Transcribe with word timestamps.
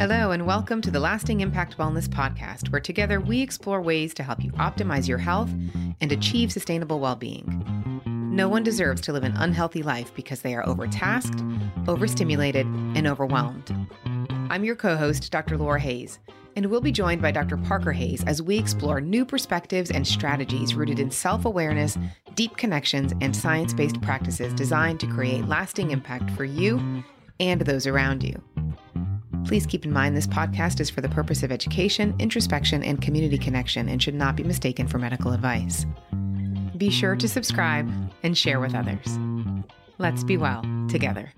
Hello, 0.00 0.30
and 0.30 0.46
welcome 0.46 0.80
to 0.80 0.90
the 0.90 0.98
Lasting 0.98 1.42
Impact 1.42 1.76
Wellness 1.76 2.08
Podcast, 2.08 2.72
where 2.72 2.80
together 2.80 3.20
we 3.20 3.42
explore 3.42 3.82
ways 3.82 4.14
to 4.14 4.22
help 4.22 4.42
you 4.42 4.50
optimize 4.52 5.06
your 5.06 5.18
health 5.18 5.50
and 6.00 6.10
achieve 6.10 6.50
sustainable 6.50 7.00
well 7.00 7.16
being. 7.16 8.00
No 8.06 8.48
one 8.48 8.62
deserves 8.62 9.02
to 9.02 9.12
live 9.12 9.24
an 9.24 9.36
unhealthy 9.36 9.82
life 9.82 10.10
because 10.14 10.40
they 10.40 10.54
are 10.54 10.66
overtasked, 10.66 11.42
overstimulated, 11.86 12.64
and 12.64 13.06
overwhelmed. 13.06 13.76
I'm 14.48 14.64
your 14.64 14.74
co 14.74 14.96
host, 14.96 15.30
Dr. 15.30 15.58
Laura 15.58 15.78
Hayes, 15.80 16.18
and 16.56 16.64
we'll 16.70 16.80
be 16.80 16.92
joined 16.92 17.20
by 17.20 17.30
Dr. 17.30 17.58
Parker 17.58 17.92
Hayes 17.92 18.24
as 18.24 18.40
we 18.40 18.56
explore 18.56 19.02
new 19.02 19.26
perspectives 19.26 19.90
and 19.90 20.06
strategies 20.06 20.74
rooted 20.74 20.98
in 20.98 21.10
self 21.10 21.44
awareness, 21.44 21.98
deep 22.36 22.56
connections, 22.56 23.12
and 23.20 23.36
science 23.36 23.74
based 23.74 24.00
practices 24.00 24.54
designed 24.54 24.98
to 25.00 25.06
create 25.08 25.46
lasting 25.46 25.90
impact 25.90 26.30
for 26.30 26.44
you 26.44 27.04
and 27.38 27.60
those 27.60 27.86
around 27.86 28.22
you. 28.22 28.42
Please 29.46 29.66
keep 29.66 29.84
in 29.84 29.92
mind 29.92 30.16
this 30.16 30.26
podcast 30.26 30.80
is 30.80 30.90
for 30.90 31.00
the 31.00 31.08
purpose 31.08 31.42
of 31.42 31.50
education, 31.50 32.14
introspection, 32.18 32.84
and 32.84 33.02
community 33.02 33.38
connection 33.38 33.88
and 33.88 34.00
should 34.00 34.14
not 34.14 34.36
be 34.36 34.44
mistaken 34.44 34.86
for 34.86 34.98
medical 34.98 35.32
advice. 35.32 35.86
Be 36.76 36.90
sure 36.90 37.16
to 37.16 37.28
subscribe 37.28 37.90
and 38.22 38.36
share 38.38 38.60
with 38.60 38.74
others. 38.74 39.18
Let's 39.98 40.24
be 40.24 40.36
well 40.36 40.62
together. 40.88 41.32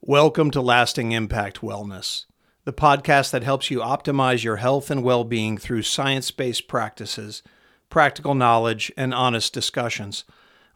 Welcome 0.00 0.52
to 0.52 0.60
Lasting 0.60 1.12
Impact 1.12 1.60
Wellness, 1.60 2.26
the 2.64 2.72
podcast 2.72 3.32
that 3.32 3.42
helps 3.42 3.70
you 3.70 3.80
optimize 3.80 4.44
your 4.44 4.56
health 4.56 4.90
and 4.90 5.02
well 5.02 5.24
being 5.24 5.58
through 5.58 5.82
science 5.82 6.30
based 6.30 6.68
practices, 6.68 7.42
practical 7.90 8.34
knowledge, 8.34 8.92
and 8.96 9.12
honest 9.12 9.52
discussions. 9.52 10.24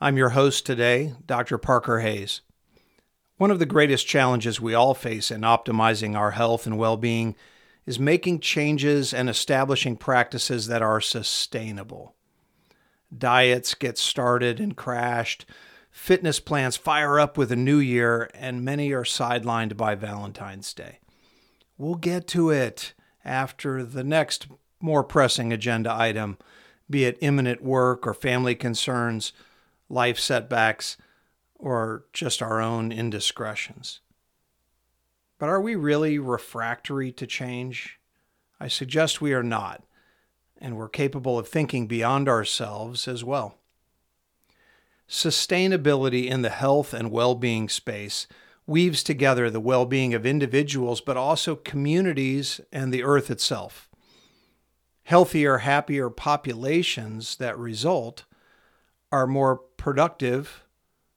I'm 0.03 0.17
your 0.17 0.31
host 0.31 0.65
today, 0.65 1.13
Dr. 1.27 1.59
Parker 1.59 2.01
Hayes. 2.01 2.41
One 3.37 3.51
of 3.51 3.59
the 3.59 3.67
greatest 3.67 4.07
challenges 4.07 4.59
we 4.59 4.73
all 4.73 4.95
face 4.95 5.31
in 5.31 5.43
optimizing 5.43 6.17
our 6.17 6.31
health 6.31 6.65
and 6.65 6.79
well 6.79 6.97
being 6.97 7.37
is 7.85 7.99
making 7.99 8.41
changes 8.41 9.13
and 9.13 9.29
establishing 9.29 9.99
practices 9.99 10.69
that 10.69 10.81
are 10.81 11.03
sustainable. 11.03 12.15
Diets 13.15 13.75
get 13.75 13.99
started 13.99 14.59
and 14.59 14.75
crashed, 14.75 15.45
fitness 15.91 16.41
plans 16.41 16.79
fire 16.79 17.21
up 17.21 17.37
with 17.37 17.53
a 17.53 17.57
new 17.57 17.79
year, 17.79 18.31
and 18.33 18.65
many 18.65 18.93
are 18.93 19.05
sidelined 19.05 19.77
by 19.77 19.95
Valentine's 19.95 20.73
Day. 20.73 21.01
We'll 21.77 21.97
get 21.97 22.27
to 22.29 22.49
it 22.49 22.95
after 23.23 23.85
the 23.85 24.05
next 24.05 24.47
more 24.81 25.05
pressing 25.05 25.53
agenda 25.53 25.93
item, 25.93 26.39
be 26.89 27.05
it 27.05 27.19
imminent 27.21 27.63
work 27.63 28.07
or 28.07 28.15
family 28.15 28.55
concerns 28.55 29.35
life 29.91 30.19
setbacks, 30.19 30.97
or 31.57 32.07
just 32.15 32.41
our 32.41 32.61
own 32.61 32.91
indiscretions. 32.91 34.01
But 35.39 35.49
are 35.49 35.61
we 35.61 35.75
really 35.75 36.19
refractory 36.19 37.13
to 37.13 37.27
change? 37.27 37.99
I 38.59 38.69
suggest 38.69 39.21
we 39.21 39.33
are 39.33 39.43
not, 39.43 39.83
and 40.59 40.77
we're 40.77 40.89
capable 40.89 41.39
of 41.39 41.49
thinking 41.49 41.87
beyond 41.87 42.29
ourselves 42.29 43.09
as 43.09 43.25
well. 43.25 43.59
Sustainability 45.09 46.29
in 46.29 46.43
the 46.43 46.51
health 46.51 46.95
and 46.95 47.11
well 47.11 47.35
being 47.35 47.69
space 47.69 48.27
weaves 48.67 49.03
together 49.03 49.51
the 49.51 49.61
well 49.61 49.85
being 49.85 50.15
of 50.15 50.25
individuals, 50.25 51.01
but 51.01 51.17
also 51.17 51.57
communities 51.57 52.61
and 52.73 52.93
the 52.93 53.03
earth 53.03 53.31
itself. 53.31 53.89
Healthier, 55.05 55.59
happier 55.59 56.09
populations 56.09 57.37
that 57.37 57.59
result 57.59 58.25
are 59.13 59.27
more 59.27 59.57
productive, 59.77 60.65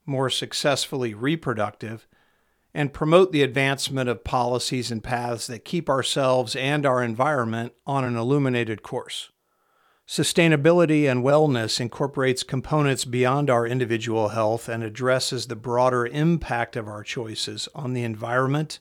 more 0.05 0.29
successfully 0.29 1.13
reproductive, 1.13 2.07
and 2.73 2.93
promote 2.93 3.31
the 3.31 3.43
advancement 3.43 4.09
of 4.09 4.23
policies 4.23 4.91
and 4.91 5.03
paths 5.03 5.47
that 5.47 5.63
keep 5.63 5.89
ourselves 5.89 6.55
and 6.55 6.85
our 6.85 7.03
environment 7.03 7.73
on 7.85 8.03
an 8.03 8.15
illuminated 8.15 8.81
course. 8.81 9.29
Sustainability 10.07 11.09
and 11.09 11.23
wellness 11.23 11.79
incorporates 11.79 12.43
components 12.43 13.05
beyond 13.05 13.49
our 13.49 13.65
individual 13.65 14.29
health 14.29 14.67
and 14.67 14.83
addresses 14.83 15.47
the 15.47 15.55
broader 15.55 16.05
impact 16.05 16.75
of 16.75 16.87
our 16.87 17.03
choices 17.03 17.69
on 17.73 17.93
the 17.93 18.03
environment, 18.03 18.79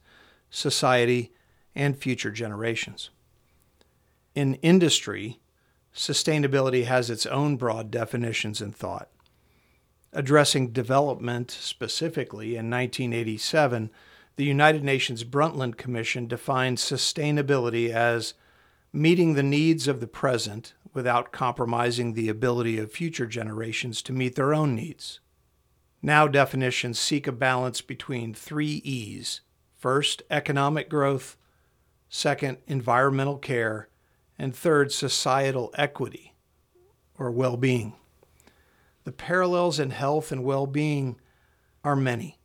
society, 0.50 1.32
and 1.74 1.96
future 1.96 2.32
generations. 2.32 3.10
In 4.34 4.54
industry, 4.56 5.41
sustainability 5.94 6.84
has 6.84 7.10
its 7.10 7.26
own 7.26 7.56
broad 7.56 7.90
definitions 7.90 8.60
and 8.60 8.74
thought. 8.74 9.08
Addressing 10.12 10.72
development 10.72 11.50
specifically 11.50 12.56
in 12.56 12.70
1987, 12.70 13.90
the 14.36 14.44
United 14.44 14.84
Nations 14.84 15.24
Brundtland 15.24 15.76
Commission 15.76 16.26
defined 16.26 16.78
sustainability 16.78 17.90
as 17.90 18.34
meeting 18.92 19.34
the 19.34 19.42
needs 19.42 19.88
of 19.88 20.00
the 20.00 20.06
present 20.06 20.74
without 20.92 21.32
compromising 21.32 22.12
the 22.12 22.28
ability 22.28 22.78
of 22.78 22.92
future 22.92 23.26
generations 23.26 24.02
to 24.02 24.12
meet 24.12 24.34
their 24.34 24.52
own 24.52 24.74
needs. 24.74 25.20
Now, 26.02 26.26
definitions 26.26 26.98
seek 26.98 27.26
a 27.26 27.32
balance 27.32 27.80
between 27.80 28.34
three 28.34 28.82
E's 28.84 29.40
first, 29.78 30.22
economic 30.30 30.88
growth, 30.88 31.36
second, 32.08 32.58
environmental 32.66 33.38
care, 33.38 33.88
and 34.42 34.56
third, 34.56 34.90
societal 34.90 35.70
equity 35.78 36.34
or 37.16 37.30
well 37.30 37.56
being. 37.56 37.92
The 39.04 39.12
parallels 39.12 39.78
in 39.78 39.90
health 39.90 40.32
and 40.32 40.42
well 40.42 40.66
being 40.66 41.14
are 41.84 41.94
many. 41.94 42.40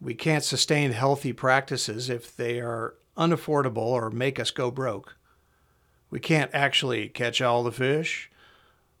We 0.00 0.14
can't 0.14 0.44
sustain 0.44 0.92
healthy 0.92 1.32
practices 1.32 2.08
if 2.08 2.36
they 2.36 2.60
are 2.60 2.94
unaffordable 3.16 3.78
or 3.78 4.10
make 4.10 4.38
us 4.38 4.52
go 4.52 4.70
broke. 4.70 5.16
We 6.08 6.20
can't 6.20 6.52
actually 6.54 7.08
catch 7.08 7.42
all 7.42 7.64
the 7.64 7.72
fish 7.72 8.30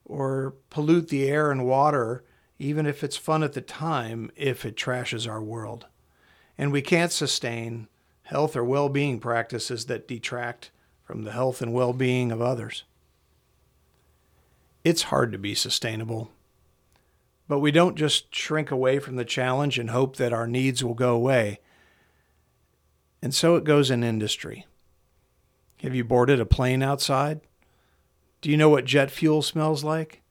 or 0.04 0.56
pollute 0.70 1.06
the 1.06 1.28
air 1.28 1.52
and 1.52 1.64
water, 1.64 2.24
even 2.58 2.84
if 2.84 3.04
it's 3.04 3.16
fun 3.16 3.44
at 3.44 3.52
the 3.52 3.60
time, 3.60 4.28
if 4.34 4.64
it 4.64 4.74
trashes 4.74 5.30
our 5.30 5.40
world. 5.40 5.86
And 6.58 6.72
we 6.72 6.82
can't 6.82 7.12
sustain 7.12 7.86
health 8.24 8.56
or 8.56 8.64
well 8.64 8.88
being 8.88 9.20
practices 9.20 9.86
that 9.86 10.08
detract 10.08 10.72
from 11.10 11.24
the 11.24 11.32
health 11.32 11.60
and 11.60 11.72
well 11.72 11.92
being 11.92 12.30
of 12.32 12.40
others. 12.40 12.84
It's 14.84 15.02
hard 15.02 15.32
to 15.32 15.38
be 15.38 15.54
sustainable 15.54 16.30
but 17.50 17.58
we 17.58 17.72
don't 17.72 17.96
just 17.96 18.32
shrink 18.32 18.70
away 18.70 19.00
from 19.00 19.16
the 19.16 19.24
challenge 19.24 19.76
and 19.76 19.90
hope 19.90 20.14
that 20.14 20.32
our 20.32 20.46
needs 20.46 20.84
will 20.84 20.94
go 20.94 21.16
away. 21.16 21.58
And 23.20 23.34
so 23.34 23.56
it 23.56 23.64
goes 23.64 23.90
in 23.90 24.04
industry. 24.04 24.68
Have 25.82 25.92
you 25.92 26.04
boarded 26.04 26.38
a 26.38 26.46
plane 26.46 26.80
outside? 26.80 27.40
Do 28.40 28.52
you 28.52 28.56
know 28.56 28.68
what 28.68 28.84
jet 28.84 29.10
fuel 29.10 29.42
smells 29.42 29.82
like? 29.82 30.22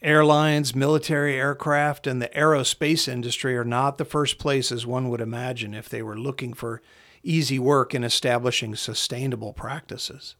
Airlines, 0.00 0.74
military 0.74 1.34
aircraft, 1.34 2.06
and 2.06 2.22
the 2.22 2.30
aerospace 2.30 3.06
industry 3.06 3.54
are 3.54 3.62
not 3.62 3.98
the 3.98 4.06
first 4.06 4.38
places 4.38 4.86
one 4.86 5.10
would 5.10 5.20
imagine 5.20 5.74
if 5.74 5.90
they 5.90 6.00
were 6.00 6.18
looking 6.18 6.54
for 6.54 6.80
easy 7.24 7.58
work 7.58 7.94
in 7.94 8.04
establishing 8.04 8.74
sustainable 8.74 9.52
practices. 9.52 10.36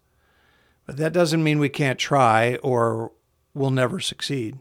But 0.87 0.97
that 0.99 1.12
doesn't 1.12 1.43
mean 1.43 1.59
we 1.59 1.69
can't 1.69 1.99
try 1.99 2.56
or 2.56 3.12
will 3.55 3.71
never 3.71 4.00
succeed. 4.00 4.59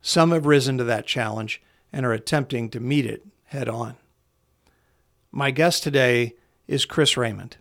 Some 0.00 0.32
have 0.32 0.46
risen 0.46 0.78
to 0.78 0.84
that 0.84 1.06
challenge 1.06 1.62
and 1.92 2.04
are 2.04 2.12
attempting 2.12 2.68
to 2.70 2.80
meet 2.80 3.06
it 3.06 3.26
head 3.44 3.68
on. 3.68 3.96
My 5.32 5.50
guest 5.50 5.82
today 5.82 6.34
is 6.68 6.84
Chris 6.84 7.16
Raymond. 7.16 7.56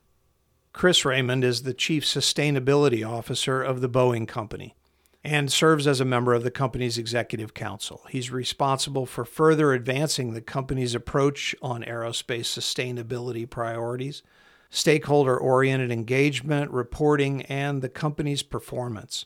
Chris 0.74 1.06
Raymond 1.06 1.44
is 1.44 1.64
the 1.64 1.74
Chief 1.74 2.04
Sustainability 2.04 3.08
Officer 3.08 3.62
of 3.62 3.82
the 3.82 3.90
Boeing 3.90 4.28
Company 4.28 4.76
and 5.24 5.52
serves 5.52 5.88
as 5.88 6.02
a 6.02 6.06
member 6.06 6.34
of 6.34 6.44
the 6.44 6.52
company's 6.52 6.98
executive 6.98 7.54
council. 7.54 8.02
He's 8.10 8.30
responsible 8.30 9.06
for 9.06 9.24
further 9.24 9.74
advancing 9.74 10.34
the 10.34 10.42
company's 10.42 10.94
approach 10.94 11.56
on 11.62 11.84
aerospace 11.84 12.46
sustainability 12.46 13.50
priorities, 13.50 14.22
stakeholder 14.70 15.38
oriented 15.38 15.92
engagement, 15.92 16.72
reporting, 16.72 17.44
and 17.44 17.82
the 17.82 17.90
company's 17.90 18.44
performance. 18.44 19.26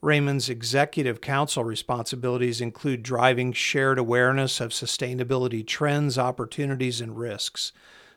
Raymond's 0.00 0.48
executive 0.48 1.20
council 1.20 1.62
responsibilities 1.62 2.60
include 2.60 3.02
driving 3.02 3.52
shared 3.52 3.98
awareness 3.98 4.60
of 4.60 4.70
sustainability 4.70 5.64
trends, 5.64 6.18
opportunities, 6.18 7.00
and 7.00 7.16
risks 7.16 7.72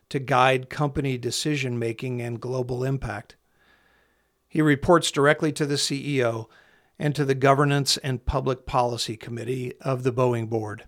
to 0.09 0.19
guide 0.19 0.69
company 0.69 1.17
decision 1.17 1.77
making 1.77 2.21
and 2.21 2.39
global 2.39 2.83
impact. 2.83 3.35
He 4.55 4.61
reports 4.61 5.11
directly 5.11 5.51
to 5.51 5.65
the 5.65 5.75
CEO 5.75 6.45
and 6.97 7.13
to 7.13 7.25
the 7.25 7.35
Governance 7.35 7.97
and 7.97 8.25
Public 8.25 8.65
Policy 8.65 9.17
Committee 9.17 9.73
of 9.81 10.03
the 10.03 10.13
Boeing 10.13 10.49
Board. 10.49 10.85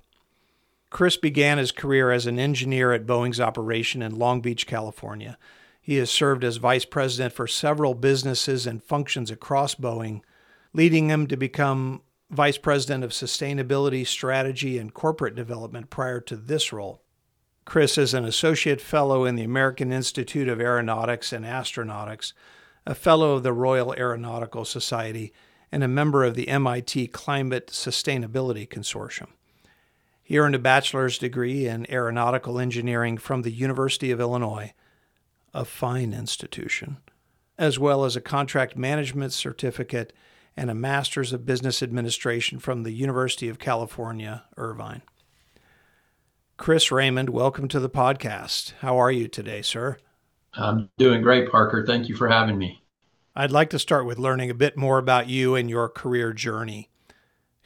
Chris 0.90 1.18
began 1.18 1.58
his 1.58 1.74
career 1.74 2.10
as 2.10 2.26
an 2.26 2.40
engineer 2.40 2.94
at 2.94 3.06
Boeing's 3.06 3.42
operation 3.42 4.02
in 4.02 4.18
Long 4.18 4.40
Beach, 4.40 4.68
California. 4.68 5.38
He 5.82 5.98
has 5.98 6.10
served 6.10 6.46
as 6.46 6.56
vice 6.56 6.86
president 6.86 7.34
for 7.34 7.46
several 7.46 7.94
businesses 7.94 8.66
and 8.66 8.82
functions 8.82 9.30
across 9.30 9.76
Boeing 9.76 10.22
leading 10.72 11.10
him 11.10 11.28
to 11.28 11.36
become 11.36 12.04
Vice 12.30 12.58
President 12.58 13.04
of 13.04 13.12
Sustainability, 13.12 14.08
Strategy, 14.08 14.78
and 14.78 14.94
Corporate 14.94 15.36
Development 15.36 15.90
prior 15.90 16.22
to 16.22 16.38
this 16.38 16.72
role. 16.72 17.02
Chris 17.66 17.98
is 17.98 18.14
an 18.14 18.24
Associate 18.24 18.80
Fellow 18.80 19.26
in 19.26 19.36
the 19.36 19.44
American 19.44 19.92
Institute 19.92 20.48
of 20.48 20.62
Aeronautics 20.62 21.34
and 21.34 21.44
Astronautics, 21.44 22.32
a 22.88 22.96
Fellow 22.96 23.34
of 23.34 23.44
the 23.44 23.52
Royal 23.52 23.94
Aeronautical 23.96 24.64
Society, 24.64 25.34
and 25.74 25.84
a 25.84 25.90
member 25.90 26.24
of 26.24 26.36
the 26.36 26.48
MIT 26.48 27.08
Climate 27.08 27.68
Sustainability 27.68 28.66
Consortium. 28.66 29.28
He 30.24 30.40
earned 30.40 30.56
a 30.56 30.60
bachelor's 30.60 31.18
degree 31.18 31.68
in 31.68 31.86
aeronautical 31.92 32.58
engineering 32.58 33.18
from 33.18 33.42
the 33.42 33.52
University 33.52 34.10
of 34.10 34.22
Illinois, 34.22 34.74
a 35.54 35.66
fine 35.66 36.14
institution, 36.14 37.00
as 37.58 37.78
well 37.78 38.06
as 38.06 38.16
a 38.16 38.22
contract 38.22 38.78
management 38.78 39.34
certificate 39.34 40.14
and 40.56 40.72
a 40.72 40.76
master's 40.76 41.34
of 41.34 41.46
business 41.46 41.84
administration 41.84 42.58
from 42.58 42.84
the 42.84 42.94
University 42.94 43.50
of 43.50 43.60
California, 43.60 44.46
Irvine. 44.56 45.02
Chris 46.56 46.90
Raymond, 46.90 47.32
welcome 47.32 47.68
to 47.68 47.82
the 47.82 47.90
podcast. 47.90 48.72
How 48.80 48.98
are 48.98 49.12
you 49.12 49.28
today, 49.28 49.62
sir? 49.62 49.98
I'm 50.58 50.90
doing 50.98 51.22
great, 51.22 51.50
Parker. 51.52 51.86
Thank 51.86 52.10
you 52.10 52.16
for 52.16 52.28
having 52.28 52.58
me. 52.58 52.84
I'd 53.36 53.52
like 53.52 53.70
to 53.70 53.80
start 53.80 54.06
with 54.06 54.18
learning 54.18 54.50
a 54.50 54.56
bit 54.56 54.76
more 54.76 54.98
about 54.98 55.30
you 55.30 55.56
and 55.56 55.70
your 55.70 55.90
career 55.90 56.34
journey. 56.34 56.90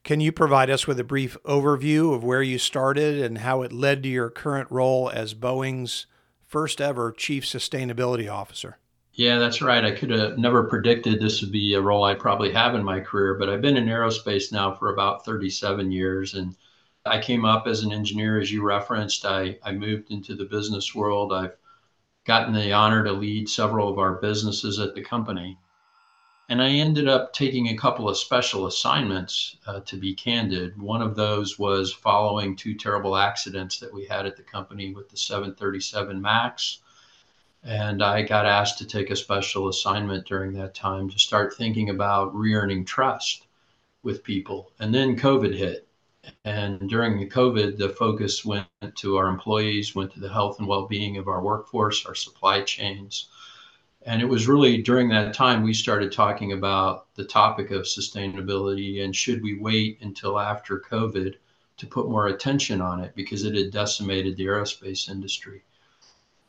Can 0.04 0.20
you 0.20 0.32
provide 0.32 0.70
us 0.70 0.88
with 0.88 1.00
a 1.00 1.04
brief 1.04 1.38
overview 1.46 2.14
of 2.14 2.24
where 2.24 2.42
you 2.42 2.58
started 2.58 3.22
and 3.22 3.38
how 3.38 3.62
it 3.62 3.72
led 3.72 4.04
to 4.04 4.10
your 4.10 4.30
current 4.30 4.70
role 4.72 5.10
as 5.10 5.34
Boeing's 5.34 6.08
first 6.46 6.82
ever 6.82 7.12
Chief 7.12 7.46
Sustainability 7.46 8.30
Officer? 8.30 8.80
Yeah, 9.14 9.38
that's 9.38 9.62
right. 9.62 9.86
I 9.86 9.92
could 9.92 10.10
have 10.10 10.38
never 10.38 10.64
predicted 10.64 11.20
this 11.20 11.42
would 11.42 11.52
be 11.52 11.74
a 11.74 11.82
role 11.82 12.04
I 12.04 12.16
probably 12.16 12.52
have 12.52 12.76
in 12.76 12.84
my 12.84 13.00
career, 13.00 13.36
but 13.36 13.50
I've 13.50 13.62
been 13.62 13.78
in 13.78 13.86
aerospace 13.86 14.52
now 14.52 14.74
for 14.74 14.92
about 14.92 15.24
37 15.24 15.92
years. 15.92 16.34
And 16.34 16.56
I 17.06 17.20
came 17.20 17.46
up 17.46 17.68
as 17.68 17.84
an 17.84 17.92
engineer, 17.92 18.40
as 18.40 18.52
you 18.52 18.64
referenced. 18.64 19.26
I, 19.26 19.58
I 19.64 19.72
moved 19.72 20.12
into 20.12 20.36
the 20.36 20.46
business 20.46 20.96
world. 20.96 21.32
I've 21.34 21.56
gotten 22.26 22.54
the 22.54 22.72
honor 22.72 23.04
to 23.04 23.12
lead 23.12 23.50
several 23.50 23.90
of 23.90 23.98
our 23.98 24.16
businesses 24.16 24.80
at 24.80 24.94
the 24.94 25.02
company. 25.02 25.58
And 26.50 26.62
I 26.62 26.70
ended 26.70 27.08
up 27.08 27.32
taking 27.34 27.68
a 27.68 27.78
couple 27.78 28.10
of 28.10 28.18
special 28.18 28.68
assignments, 28.68 29.56
uh, 29.66 29.80
to 29.82 29.98
be 29.98 30.14
candid. 30.14 30.80
One 30.82 31.02
of 31.02 31.16
those 31.16 31.58
was 31.58 31.94
following 31.94 32.56
two 32.56 32.74
terrible 32.74 33.16
accidents 33.16 33.80
that 33.80 33.94
we 33.94 34.06
had 34.06 34.26
at 34.26 34.36
the 34.36 34.44
company 34.44 34.94
with 34.94 35.10
the 35.10 35.18
737 35.18 36.22
MAX. 36.22 36.80
And 37.64 38.04
I 38.04 38.24
got 38.24 38.46
asked 38.46 38.80
to 38.80 38.86
take 38.86 39.12
a 39.12 39.16
special 39.16 39.70
assignment 39.70 40.28
during 40.28 40.54
that 40.54 40.76
time 40.76 41.10
to 41.10 41.20
start 41.20 41.56
thinking 41.56 41.90
about 41.90 42.36
re 42.36 42.54
earning 42.54 42.86
trust 42.86 43.48
with 44.04 44.24
people. 44.24 44.72
And 44.80 44.94
then 44.94 45.16
COVID 45.16 45.56
hit. 45.56 45.88
And 46.46 46.90
during 46.90 47.18
the 47.18 47.30
COVID, 47.30 47.78
the 47.78 47.90
focus 47.90 48.46
went 48.46 48.68
to 48.98 49.18
our 49.18 49.28
employees, 49.28 49.96
went 49.96 50.14
to 50.14 50.20
the 50.20 50.32
health 50.32 50.60
and 50.60 50.68
well 50.68 50.88
being 50.88 51.18
of 51.18 51.28
our 51.28 51.42
workforce, 51.42 52.06
our 52.06 52.16
supply 52.16 52.62
chains 52.62 53.28
and 54.04 54.22
it 54.22 54.26
was 54.26 54.48
really 54.48 54.82
during 54.82 55.10
that 55.10 55.34
time 55.34 55.62
we 55.62 55.74
started 55.74 56.12
talking 56.12 56.54
about 56.54 57.14
the 57.16 57.24
topic 57.24 57.70
of 57.70 57.84
sustainability 57.84 59.04
and 59.04 59.16
should 59.16 59.44
we 59.44 59.60
wait 59.60 60.00
until 60.02 60.40
after 60.40 60.80
COVID 60.80 61.36
to 61.78 61.88
put 61.88 62.10
more 62.10 62.28
attention 62.28 62.82
on 62.82 63.00
it 63.00 63.14
because 63.16 63.44
it 63.44 63.56
had 63.56 63.72
decimated 63.72 64.38
the 64.38 64.46
aerospace 64.46 65.10
industry. 65.10 65.64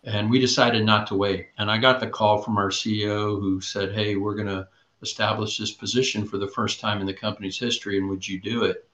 And 0.04 0.30
we 0.30 0.40
decided 0.40 0.84
not 0.84 1.06
to 1.08 1.14
wait. 1.14 1.48
And 1.58 1.70
I 1.70 1.78
got 1.78 2.00
the 2.00 2.06
call 2.06 2.42
from 2.42 2.56
our 2.56 2.70
CEO 2.70 3.38
who 3.38 3.60
said, 3.60 3.92
Hey, 3.92 4.16
we're 4.16 4.34
going 4.34 4.48
to 4.48 4.66
establish 5.02 5.58
this 5.58 5.70
position 5.70 6.26
for 6.26 6.38
the 6.38 6.48
first 6.48 6.80
time 6.80 7.00
in 7.00 7.06
the 7.06 7.14
company's 7.14 7.58
history. 7.58 7.98
And 7.98 8.08
would 8.08 8.26
you 8.26 8.40
do 8.40 8.64
it? 8.64 8.88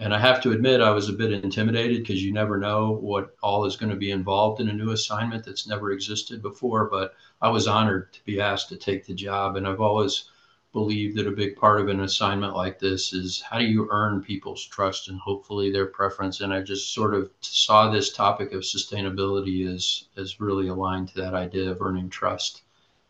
And 0.00 0.14
I 0.14 0.18
have 0.20 0.40
to 0.42 0.52
admit, 0.52 0.80
I 0.80 0.90
was 0.90 1.08
a 1.08 1.12
bit 1.12 1.32
intimidated 1.32 1.98
because 1.98 2.22
you 2.22 2.32
never 2.32 2.56
know 2.56 2.92
what 2.92 3.34
all 3.42 3.64
is 3.64 3.76
going 3.76 3.90
to 3.90 3.96
be 3.96 4.12
involved 4.12 4.60
in 4.60 4.68
a 4.68 4.72
new 4.72 4.92
assignment 4.92 5.44
that's 5.44 5.66
never 5.66 5.90
existed 5.90 6.40
before. 6.40 6.88
But 6.88 7.14
I 7.42 7.48
was 7.48 7.66
honored 7.66 8.12
to 8.12 8.24
be 8.24 8.40
asked 8.40 8.68
to 8.68 8.76
take 8.76 9.06
the 9.06 9.14
job. 9.14 9.56
And 9.56 9.66
I've 9.66 9.80
always 9.80 10.30
believed 10.72 11.16
that 11.16 11.26
a 11.26 11.32
big 11.32 11.56
part 11.56 11.80
of 11.80 11.88
an 11.88 12.00
assignment 12.00 12.54
like 12.54 12.78
this 12.78 13.12
is 13.12 13.40
how 13.40 13.58
do 13.58 13.64
you 13.64 13.88
earn 13.90 14.22
people's 14.22 14.64
trust 14.64 15.08
and 15.08 15.18
hopefully 15.18 15.72
their 15.72 15.86
preference. 15.86 16.40
And 16.42 16.52
I 16.52 16.62
just 16.62 16.94
sort 16.94 17.14
of 17.14 17.30
saw 17.40 17.90
this 17.90 18.12
topic 18.12 18.52
of 18.52 18.60
sustainability 18.60 19.66
as, 19.66 20.04
as 20.16 20.40
really 20.40 20.68
aligned 20.68 21.08
to 21.08 21.22
that 21.22 21.34
idea 21.34 21.70
of 21.70 21.82
earning 21.82 22.08
trust 22.08 22.62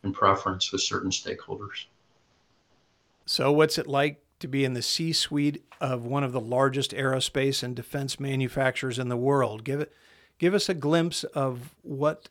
and 0.03 0.15
preference 0.15 0.73
with 0.73 0.81
certain 0.81 1.11
stakeholders. 1.11 1.85
So, 3.27 3.53
what's 3.53 3.77
it 3.77 3.87
like 3.87 4.23
to 4.41 4.49
be 4.49 4.65
in 4.65 4.75
the 4.75 4.83
C 4.83 5.13
suite 5.13 5.65
of 5.81 6.05
one 6.05 6.25
of 6.25 6.33
the 6.33 6.41
largest 6.41 6.93
aerospace 6.93 7.63
and 7.63 7.75
defense 7.75 8.21
manufacturers 8.21 8.99
in 8.99 9.09
the 9.09 9.17
world. 9.17 9.65
Give 9.65 9.81
it 9.81 9.93
give 10.39 10.55
us 10.55 10.69
a 10.69 10.75
glimpse 10.75 11.25
of 11.25 11.75
what 11.83 12.29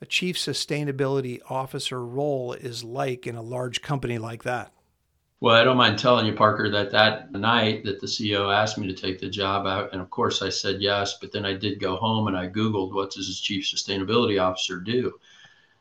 a 0.00 0.06
chief 0.06 0.36
sustainability 0.36 1.40
officer 1.48 2.04
role 2.04 2.52
is 2.52 2.82
like 2.82 3.26
in 3.26 3.36
a 3.36 3.42
large 3.42 3.82
company 3.82 4.18
like 4.18 4.42
that. 4.42 4.72
Well, 5.42 5.56
I 5.56 5.64
don't 5.64 5.76
mind 5.76 5.98
telling 5.98 6.26
you, 6.26 6.34
Parker, 6.34 6.70
that 6.70 6.92
that 6.92 7.32
night 7.32 7.84
that 7.84 8.00
the 8.00 8.06
CEO 8.06 8.54
asked 8.54 8.78
me 8.78 8.86
to 8.86 8.94
take 8.94 9.20
the 9.20 9.28
job 9.28 9.66
out, 9.66 9.92
and 9.92 10.00
of 10.00 10.08
course 10.08 10.40
I 10.40 10.50
said 10.50 10.80
yes, 10.80 11.18
but 11.20 11.32
then 11.32 11.44
I 11.44 11.54
did 11.54 11.80
go 11.80 11.96
home 11.96 12.28
and 12.28 12.36
I 12.36 12.48
Googled 12.48 12.92
what 12.92 13.10
does 13.10 13.28
a 13.28 13.42
chief 13.42 13.64
sustainability 13.64 14.40
officer 14.40 14.78
do? 14.78 15.14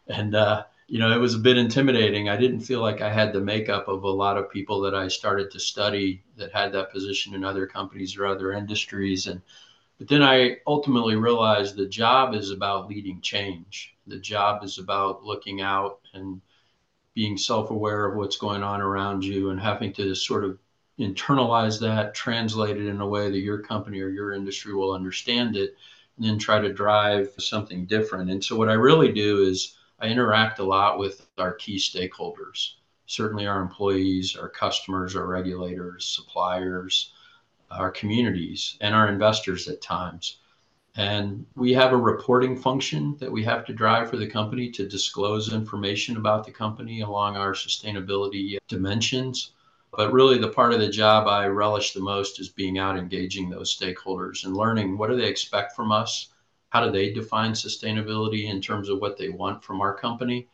And 0.07 0.33
uh, 0.33 0.63
you 0.91 0.99
know, 0.99 1.15
it 1.15 1.21
was 1.21 1.35
a 1.35 1.39
bit 1.39 1.57
intimidating. 1.57 2.27
I 2.27 2.35
didn't 2.35 2.59
feel 2.59 2.81
like 2.81 2.99
I 2.99 3.09
had 3.09 3.31
the 3.31 3.39
makeup 3.39 3.87
of 3.87 4.03
a 4.03 4.09
lot 4.09 4.37
of 4.37 4.51
people 4.51 4.81
that 4.81 4.93
I 4.93 5.07
started 5.07 5.49
to 5.51 5.59
study 5.59 6.21
that 6.35 6.51
had 6.51 6.73
that 6.73 6.91
position 6.91 7.33
in 7.33 7.45
other 7.45 7.65
companies 7.65 8.17
or 8.17 8.25
other 8.25 8.51
industries. 8.51 9.27
And 9.27 9.41
but 9.99 10.09
then 10.09 10.21
I 10.21 10.57
ultimately 10.67 11.15
realized 11.15 11.77
the 11.77 11.85
job 11.87 12.35
is 12.35 12.51
about 12.51 12.89
leading 12.89 13.21
change. 13.21 13.95
The 14.05 14.19
job 14.19 14.65
is 14.65 14.79
about 14.79 15.23
looking 15.23 15.61
out 15.61 16.01
and 16.13 16.41
being 17.13 17.37
self-aware 17.37 18.07
of 18.07 18.17
what's 18.17 18.35
going 18.35 18.61
on 18.61 18.81
around 18.81 19.23
you 19.23 19.51
and 19.51 19.61
having 19.61 19.93
to 19.93 20.13
sort 20.13 20.43
of 20.43 20.59
internalize 20.99 21.79
that, 21.79 22.13
translate 22.13 22.75
it 22.75 22.87
in 22.87 22.99
a 22.99 23.07
way 23.07 23.31
that 23.31 23.39
your 23.39 23.59
company 23.59 24.01
or 24.01 24.09
your 24.09 24.33
industry 24.33 24.73
will 24.73 24.91
understand 24.91 25.55
it, 25.55 25.77
and 26.17 26.25
then 26.25 26.37
try 26.37 26.59
to 26.59 26.73
drive 26.73 27.33
something 27.37 27.85
different. 27.85 28.29
And 28.29 28.43
so 28.43 28.57
what 28.57 28.67
I 28.67 28.73
really 28.73 29.13
do 29.13 29.43
is 29.43 29.77
I 30.01 30.07
interact 30.07 30.57
a 30.57 30.63
lot 30.63 30.97
with 30.97 31.27
our 31.37 31.53
key 31.53 31.77
stakeholders, 31.77 32.73
certainly 33.05 33.45
our 33.45 33.61
employees, 33.61 34.35
our 34.35 34.49
customers, 34.49 35.15
our 35.15 35.27
regulators, 35.27 36.05
suppliers, 36.05 37.13
our 37.69 37.91
communities, 37.91 38.77
and 38.81 38.95
our 38.95 39.07
investors 39.07 39.67
at 39.67 39.79
times. 39.79 40.37
And 40.95 41.45
we 41.55 41.71
have 41.73 41.93
a 41.93 41.97
reporting 41.97 42.57
function 42.57 43.15
that 43.19 43.31
we 43.31 43.43
have 43.43 43.63
to 43.65 43.73
drive 43.73 44.09
for 44.09 44.17
the 44.17 44.27
company 44.27 44.71
to 44.71 44.89
disclose 44.89 45.53
information 45.53 46.17
about 46.17 46.45
the 46.45 46.51
company 46.51 47.01
along 47.01 47.37
our 47.37 47.53
sustainability 47.53 48.57
dimensions. 48.67 49.51
But 49.95 50.11
really, 50.11 50.39
the 50.39 50.49
part 50.49 50.73
of 50.73 50.79
the 50.79 50.89
job 50.89 51.27
I 51.27 51.45
relish 51.45 51.93
the 51.93 52.01
most 52.01 52.39
is 52.39 52.49
being 52.49 52.79
out 52.79 52.97
engaging 52.97 53.49
those 53.49 53.77
stakeholders 53.77 54.45
and 54.45 54.57
learning 54.57 54.97
what 54.97 55.11
do 55.11 55.15
they 55.15 55.27
expect 55.27 55.75
from 55.75 55.91
us 55.91 56.29
how 56.71 56.85
do 56.85 56.91
they 56.91 57.11
define 57.11 57.51
sustainability 57.51 58.49
in 58.49 58.61
terms 58.61 58.89
of 58.89 58.99
what 58.99 59.17
they 59.17 59.29
want 59.29 59.63
from 59.63 59.81
our 59.81 59.93
company 59.93 60.47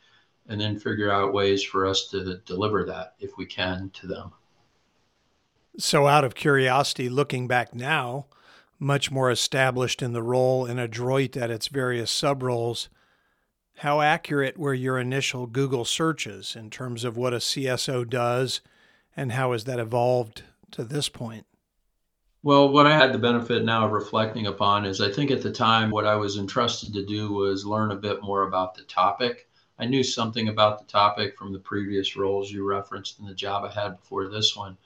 and 0.50 0.60
then 0.60 0.80
figure 0.80 1.12
out 1.12 1.34
ways 1.34 1.64
for 1.64 1.86
us 1.86 2.08
to 2.08 2.40
deliver 2.40 2.84
that 2.86 3.14
if 3.20 3.38
we 3.38 3.46
can 3.46 3.90
to 3.92 4.08
them. 4.08 4.32
So 5.78 6.08
out 6.08 6.24
of 6.24 6.36
curiosity 6.36 7.08
looking 7.08 7.48
back 7.48 7.74
now 7.74 8.26
much 8.80 9.12
more 9.12 9.30
established 9.30 10.02
in 10.02 10.14
the 10.14 10.24
role 10.24 10.66
and 10.66 10.80
adroit 10.80 11.38
at 11.38 11.52
its 11.52 11.68
various 11.68 12.12
sub 12.12 12.44
roles 12.44 12.90
how 13.78 14.02
accurate 14.02 14.58
were 14.58 14.74
your 14.74 15.00
initial 15.00 15.48
google 15.48 15.86
searches 15.86 16.56
in 16.56 16.70
terms 16.70 17.04
of 17.04 17.18
what 17.18 17.34
a 17.34 17.38
cso 17.38 18.08
does 18.08 18.62
and 19.16 19.32
how 19.32 19.52
has 19.52 19.64
that 19.64 19.80
evolved 19.80 20.44
to 20.70 20.84
this 20.84 21.10
point 21.10 21.48
well, 22.48 22.70
what 22.70 22.88
I 22.88 22.98
had 22.98 23.12
the 23.12 23.18
benefit 23.18 23.66
now 23.66 23.86
of 23.86 23.92
reflecting 23.92 24.48
upon 24.48 24.86
is 24.86 25.02
I 25.02 25.12
think 25.12 25.32
at 25.32 25.42
the 25.42 25.52
time 25.52 25.92
what 25.92 26.06
I 26.06 26.16
was 26.16 26.38
entrusted 26.38 26.94
to 26.94 27.06
do 27.06 27.34
was 27.34 27.66
learn 27.66 27.92
a 27.92 27.96
bit 27.98 28.22
more 28.22 28.44
about 28.44 28.74
the 28.74 28.84
topic. 28.84 29.50
I 29.78 29.86
knew 29.86 30.02
something 30.02 30.48
about 30.48 30.80
the 30.80 30.86
topic 30.86 31.38
from 31.38 31.52
the 31.52 31.60
previous 31.60 32.16
roles 32.16 32.50
you 32.50 32.64
referenced 32.64 33.20
in 33.20 33.26
the 33.26 33.34
job 33.34 33.66
I 33.66 33.74
had 33.74 33.98
before 33.98 34.30
this 34.30 34.56
one, 34.56 34.78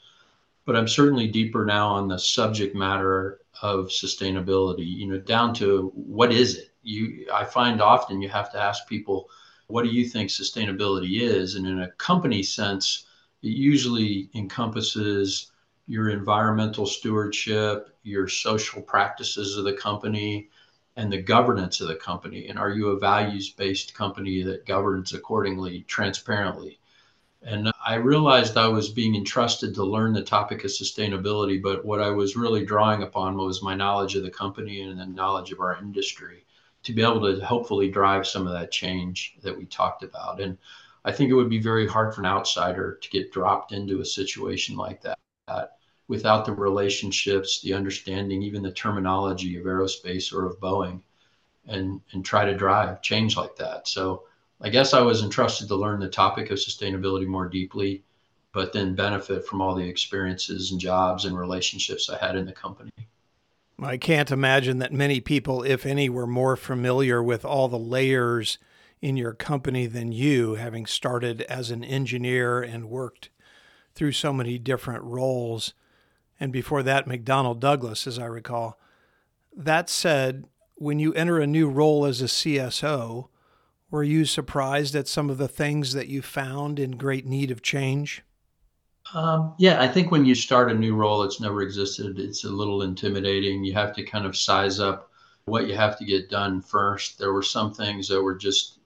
but 0.66 0.76
I'm 0.76 0.88
certainly 0.88 1.28
deeper 1.28 1.64
now 1.64 1.90
on 1.90 2.08
the 2.08 2.18
subject 2.18 2.76
matter 2.76 3.42
of 3.62 3.90
sustainability, 3.90 4.88
you 4.88 5.06
know, 5.06 5.20
down 5.20 5.54
to 5.58 5.92
what 5.94 6.34
is 6.34 6.58
it? 6.58 6.72
You 6.82 7.28
I 7.32 7.46
find 7.46 7.80
often 7.80 8.24
you 8.24 8.30
have 8.30 8.52
to 8.54 8.60
ask 8.60 8.88
people, 8.88 9.30
what 9.68 9.84
do 9.84 9.90
you 9.90 10.06
think 10.06 10.32
sustainability 10.32 11.22
is? 11.22 11.54
And 11.54 11.68
in 11.68 11.82
a 11.82 11.92
company 11.92 12.42
sense, 12.42 13.06
it 13.44 13.50
usually 13.50 14.32
encompasses 14.34 15.51
your 15.88 16.10
environmental 16.10 16.86
stewardship, 16.86 17.96
your 18.04 18.28
social 18.28 18.82
practices 18.82 19.58
of 19.58 19.66
the 19.66 19.74
company, 19.74 20.50
and 20.96 21.12
the 21.12 21.22
governance 21.22 21.82
of 21.82 21.88
the 21.88 21.96
company. 21.96 22.48
And 22.48 22.60
are 22.60 22.70
you 22.70 22.90
a 22.90 23.00
values 23.00 23.50
based 23.50 23.94
company 23.94 24.44
that 24.44 24.66
governs 24.66 25.14
accordingly, 25.14 25.84
transparently? 25.88 26.80
And 27.44 27.72
I 27.86 27.96
realized 27.96 28.56
I 28.56 28.68
was 28.68 28.90
being 28.90 29.16
entrusted 29.16 29.74
to 29.76 29.84
learn 29.84 30.14
the 30.14 30.22
topic 30.22 30.64
of 30.64 30.70
sustainability, 30.70 31.62
but 31.62 31.84
what 31.84 32.00
I 32.00 32.10
was 32.10 32.36
really 32.36 32.64
drawing 32.64 33.02
upon 33.02 33.36
was 33.36 33.64
my 33.64 33.74
knowledge 33.74 34.16
of 34.16 34.24
the 34.24 34.30
company 34.30 34.82
and 34.82 35.00
the 35.00 35.06
knowledge 35.08 35.52
of 35.52 35.60
our 35.60 35.78
industry 35.78 36.46
to 36.84 36.94
be 36.94 37.02
able 37.02 37.22
to 37.22 37.44
hopefully 37.44 37.90
drive 37.90 38.28
some 38.28 38.46
of 38.46 38.54
that 38.54 38.72
change 38.72 39.38
that 39.42 39.58
we 39.58 39.66
talked 39.66 40.04
about. 40.04 40.40
And 40.40 40.58
I 41.04 41.12
think 41.12 41.32
it 41.32 41.36
would 41.36 41.50
be 41.50 41.60
very 41.60 41.88
hard 41.88 42.14
for 42.14 42.22
an 42.22 42.28
outsider 42.28 43.00
to 43.02 43.10
get 43.10 43.32
dropped 43.32 43.72
into 43.72 44.02
a 44.02 44.06
situation 44.06 44.76
like 44.76 45.02
that 45.02 45.18
without 46.08 46.46
the 46.46 46.52
relationships, 46.52 47.62
the 47.62 47.74
understanding, 47.74 48.44
even 48.44 48.62
the 48.62 48.72
terminology 48.72 49.58
of 49.58 49.64
aerospace 49.64 50.34
or 50.34 50.46
of 50.46 50.60
Boeing, 50.60 51.02
and 51.68 52.02
and 52.12 52.26
try 52.26 52.44
to 52.44 52.54
drive 52.54 53.02
change 53.02 53.38
like 53.38 53.56
that. 53.56 53.88
So 53.88 54.24
I 54.60 54.70
guess 54.70 54.94
I 54.94 55.02
was 55.02 55.24
entrusted 55.24 55.70
to 55.70 55.76
learn 55.76 56.02
the 56.02 56.10
topic 56.10 56.52
of 56.52 56.58
sustainability 56.58 57.26
more 57.26 57.48
deeply, 57.48 58.04
but 58.52 58.74
then 58.74 58.94
benefit 58.94 59.48
from 59.48 59.62
all 59.62 59.74
the 59.74 59.88
experiences 59.88 60.72
and 60.72 60.80
jobs 60.80 61.26
and 61.26 61.38
relationships 61.38 62.10
I 62.10 62.18
had 62.18 62.36
in 62.36 62.46
the 62.46 62.52
company. 62.52 62.92
I 63.82 63.98
can't 63.98 64.30
imagine 64.30 64.78
that 64.80 64.94
many 64.94 65.22
people, 65.22 65.64
if 65.64 65.86
any, 65.86 66.10
were 66.10 66.28
more 66.28 66.56
familiar 66.56 67.24
with 67.24 67.44
all 67.44 67.68
the 67.68 67.80
layers 67.80 68.60
in 69.02 69.18
your 69.18 69.34
company 69.34 69.88
than 69.88 70.12
you, 70.12 70.56
having 70.56 70.86
started 70.86 71.42
as 71.44 71.72
an 71.72 71.84
engineer 71.84 72.62
and 72.62 72.90
worked 72.90 73.30
through 74.02 74.12
so 74.12 74.34
many 74.34 74.58
different 74.58 75.04
roles. 75.04 75.76
And 76.40 76.52
before 76.52 76.82
that, 76.82 77.08
McDonnell 77.08 77.60
Douglas, 77.60 78.08
as 78.08 78.18
I 78.18 78.26
recall. 78.26 78.80
That 79.56 79.92
said, 79.92 80.46
when 80.74 80.98
you 80.98 81.14
enter 81.14 81.38
a 81.38 81.46
new 81.46 81.70
role 81.70 82.06
as 82.06 82.20
a 82.20 82.26
CSO, 82.26 83.28
were 83.92 84.04
you 84.04 84.26
surprised 84.26 84.96
at 84.96 85.08
some 85.08 85.30
of 85.30 85.38
the 85.38 85.48
things 85.48 85.94
that 85.94 86.08
you 86.08 86.24
found 86.24 86.80
in 86.80 86.98
great 86.98 87.28
need 87.28 87.52
of 87.52 87.62
change? 87.62 88.24
Um, 89.14 89.54
yeah, 89.60 89.80
I 89.80 89.88
think 89.88 90.10
when 90.10 90.26
you 90.26 90.34
start 90.34 90.72
a 90.72 90.74
new 90.74 90.96
role 90.96 91.22
that's 91.22 91.40
never 91.40 91.62
existed, 91.62 92.18
it's 92.18 92.44
a 92.44 92.50
little 92.50 92.82
intimidating. 92.82 93.64
You 93.64 93.74
have 93.74 93.94
to 93.94 94.04
kind 94.04 94.26
of 94.26 94.36
size 94.36 94.80
up 94.80 95.12
what 95.46 95.68
you 95.68 95.76
have 95.76 95.96
to 96.00 96.06
get 96.06 96.28
done 96.28 96.64
first. 96.64 97.20
There 97.20 97.34
were 97.34 97.44
some 97.44 97.72
things 97.72 98.08
that 98.08 98.20
were 98.20 98.34
just 98.34 98.80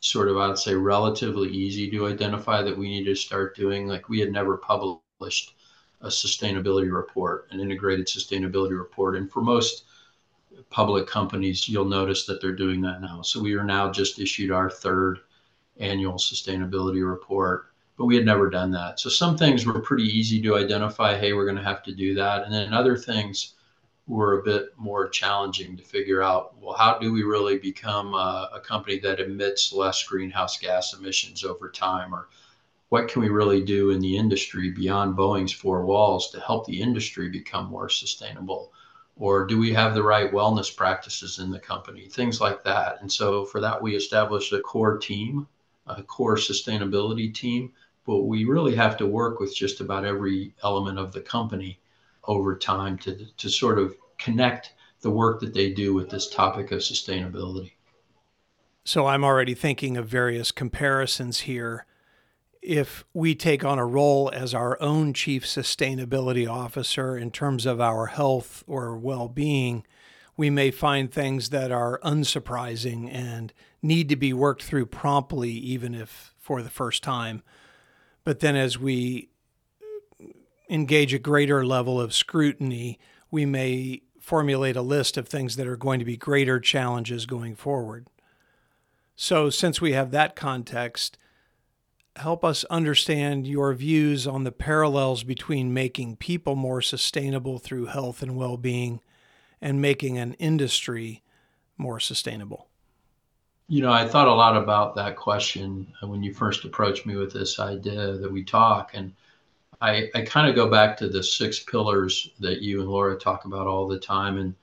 sort 0.00 0.28
of, 0.28 0.36
I'd 0.38 0.58
say, 0.58 0.74
relatively 0.74 1.48
easy 1.50 1.90
to 1.90 2.08
identify 2.08 2.62
that 2.62 2.76
we 2.76 2.88
needed 2.88 3.14
to 3.14 3.20
start 3.20 3.54
doing. 3.54 3.86
Like 3.86 4.08
we 4.08 4.18
had 4.18 4.32
never 4.32 4.56
published 4.56 5.56
a 6.00 6.08
sustainability 6.08 6.92
report, 6.92 7.48
an 7.50 7.60
integrated 7.60 8.06
sustainability 8.06 8.76
report. 8.78 9.16
And 9.16 9.30
for 9.30 9.42
most 9.42 9.84
public 10.70 11.06
companies, 11.06 11.68
you'll 11.68 11.84
notice 11.84 12.24
that 12.26 12.40
they're 12.40 12.52
doing 12.52 12.80
that 12.80 13.02
now. 13.02 13.22
So 13.22 13.40
we 13.40 13.54
are 13.54 13.64
now 13.64 13.90
just 13.90 14.18
issued 14.18 14.50
our 14.50 14.70
third 14.70 15.20
annual 15.78 16.14
sustainability 16.14 17.06
report, 17.08 17.66
but 17.96 18.06
we 18.06 18.16
had 18.16 18.24
never 18.24 18.48
done 18.48 18.70
that. 18.70 19.00
So 19.00 19.10
some 19.10 19.36
things 19.36 19.66
were 19.66 19.80
pretty 19.80 20.04
easy 20.04 20.40
to 20.42 20.56
identify. 20.56 21.18
Hey, 21.18 21.32
we're 21.34 21.44
going 21.44 21.56
to 21.56 21.62
have 21.62 21.82
to 21.84 21.94
do 21.94 22.14
that. 22.14 22.44
And 22.44 22.52
then 22.52 22.72
other 22.72 22.96
things 22.96 23.54
were 24.10 24.40
a 24.40 24.42
bit 24.42 24.72
more 24.76 25.08
challenging 25.08 25.76
to 25.76 25.84
figure 25.84 26.22
out. 26.22 26.60
Well, 26.60 26.74
how 26.74 26.98
do 26.98 27.12
we 27.12 27.22
really 27.22 27.58
become 27.58 28.14
a, 28.14 28.50
a 28.54 28.60
company 28.60 28.98
that 29.00 29.20
emits 29.20 29.72
less 29.72 30.02
greenhouse 30.02 30.58
gas 30.58 30.94
emissions 30.94 31.44
over 31.44 31.70
time? 31.70 32.14
Or 32.14 32.28
what 32.88 33.08
can 33.08 33.22
we 33.22 33.28
really 33.28 33.62
do 33.62 33.90
in 33.90 34.00
the 34.00 34.16
industry 34.16 34.70
beyond 34.70 35.16
Boeing's 35.16 35.52
four 35.52 35.86
walls 35.86 36.30
to 36.32 36.40
help 36.40 36.66
the 36.66 36.80
industry 36.80 37.28
become 37.28 37.66
more 37.66 37.88
sustainable? 37.88 38.72
or 39.20 39.44
do 39.44 39.58
we 39.58 39.72
have 39.72 39.92
the 39.92 40.02
right 40.02 40.32
wellness 40.32 40.74
practices 40.74 41.38
in 41.38 41.50
the 41.50 41.58
company 41.58 42.08
things 42.08 42.40
like 42.40 42.64
that 42.64 43.00
and 43.00 43.12
so 43.12 43.44
for 43.44 43.60
that 43.60 43.80
we 43.80 43.94
established 43.94 44.52
a 44.52 44.60
core 44.60 44.96
team 44.98 45.46
a 45.86 46.02
core 46.02 46.36
sustainability 46.36 47.32
team 47.32 47.70
but 48.06 48.22
we 48.22 48.44
really 48.44 48.74
have 48.74 48.96
to 48.96 49.06
work 49.06 49.38
with 49.38 49.54
just 49.54 49.80
about 49.80 50.04
every 50.04 50.54
element 50.64 50.98
of 50.98 51.12
the 51.12 51.20
company 51.20 51.78
over 52.24 52.56
time 52.56 52.96
to, 52.98 53.26
to 53.36 53.48
sort 53.48 53.78
of 53.78 53.96
connect 54.20 54.74
the 55.00 55.10
work 55.10 55.40
that 55.40 55.54
they 55.54 55.70
do 55.70 55.94
with 55.94 56.10
this 56.10 56.28
topic 56.28 56.70
of 56.72 56.80
sustainability 56.80 57.72
so 58.84 59.06
i'm 59.06 59.24
already 59.24 59.54
thinking 59.54 59.96
of 59.96 60.06
various 60.06 60.50
comparisons 60.52 61.40
here 61.40 61.86
if 62.62 63.04
we 63.14 63.34
take 63.34 63.64
on 63.64 63.78
a 63.78 63.86
role 63.86 64.30
as 64.34 64.54
our 64.54 64.80
own 64.82 65.14
chief 65.14 65.44
sustainability 65.44 66.48
officer 66.48 67.16
in 67.16 67.30
terms 67.30 67.64
of 67.64 67.80
our 67.80 68.06
health 68.06 68.62
or 68.66 68.96
well 68.96 69.28
being, 69.28 69.84
we 70.36 70.50
may 70.50 70.70
find 70.70 71.10
things 71.10 71.50
that 71.50 71.70
are 71.70 72.00
unsurprising 72.04 73.12
and 73.12 73.52
need 73.82 74.08
to 74.10 74.16
be 74.16 74.32
worked 74.32 74.62
through 74.62 74.86
promptly, 74.86 75.50
even 75.50 75.94
if 75.94 76.34
for 76.38 76.62
the 76.62 76.70
first 76.70 77.02
time. 77.02 77.42
But 78.24 78.40
then 78.40 78.56
as 78.56 78.78
we 78.78 79.30
engage 80.68 81.14
a 81.14 81.18
greater 81.18 81.64
level 81.64 82.00
of 82.00 82.14
scrutiny, 82.14 82.98
we 83.30 83.46
may 83.46 84.02
formulate 84.30 84.76
a 84.76 84.82
list 84.82 85.16
of 85.16 85.26
things 85.26 85.56
that 85.56 85.66
are 85.66 85.76
going 85.76 85.98
to 85.98 86.04
be 86.04 86.16
greater 86.16 86.60
challenges 86.60 87.26
going 87.26 87.56
forward. 87.56 88.06
So, 89.16 89.50
since 89.50 89.80
we 89.80 89.90
have 89.90 90.12
that 90.12 90.36
context, 90.36 91.18
help 92.14 92.44
us 92.44 92.62
understand 92.70 93.48
your 93.48 93.74
views 93.74 94.28
on 94.28 94.44
the 94.44 94.52
parallels 94.52 95.24
between 95.24 95.74
making 95.74 96.14
people 96.14 96.54
more 96.54 96.80
sustainable 96.80 97.58
through 97.58 97.86
health 97.86 98.22
and 98.22 98.36
well 98.36 98.56
being 98.56 99.00
and 99.60 99.82
making 99.82 100.16
an 100.16 100.34
industry 100.34 101.24
more 101.76 101.98
sustainable? 101.98 102.68
You 103.66 103.82
know, 103.82 103.90
I 103.90 104.06
thought 104.06 104.28
a 104.28 104.32
lot 104.32 104.56
about 104.56 104.94
that 104.94 105.16
question 105.16 105.92
when 106.02 106.22
you 106.22 106.32
first 106.32 106.64
approached 106.64 107.04
me 107.04 107.16
with 107.16 107.32
this 107.32 107.58
idea 107.58 108.12
that 108.12 108.30
we 108.30 108.44
talk. 108.44 108.92
And 108.94 109.12
I, 109.80 110.10
I 110.14 110.22
kind 110.22 110.48
of 110.48 110.54
go 110.54 110.68
back 110.70 110.96
to 110.98 111.08
the 111.08 111.22
six 111.22 111.60
pillars 111.60 112.30
that 112.40 112.60
you 112.60 112.80
and 112.80 112.90
Laura 112.90 113.16
talk 113.16 113.44
about 113.44 113.66
all 113.66 113.88
the 113.88 113.98
time. 113.98 114.38
And 114.38 114.54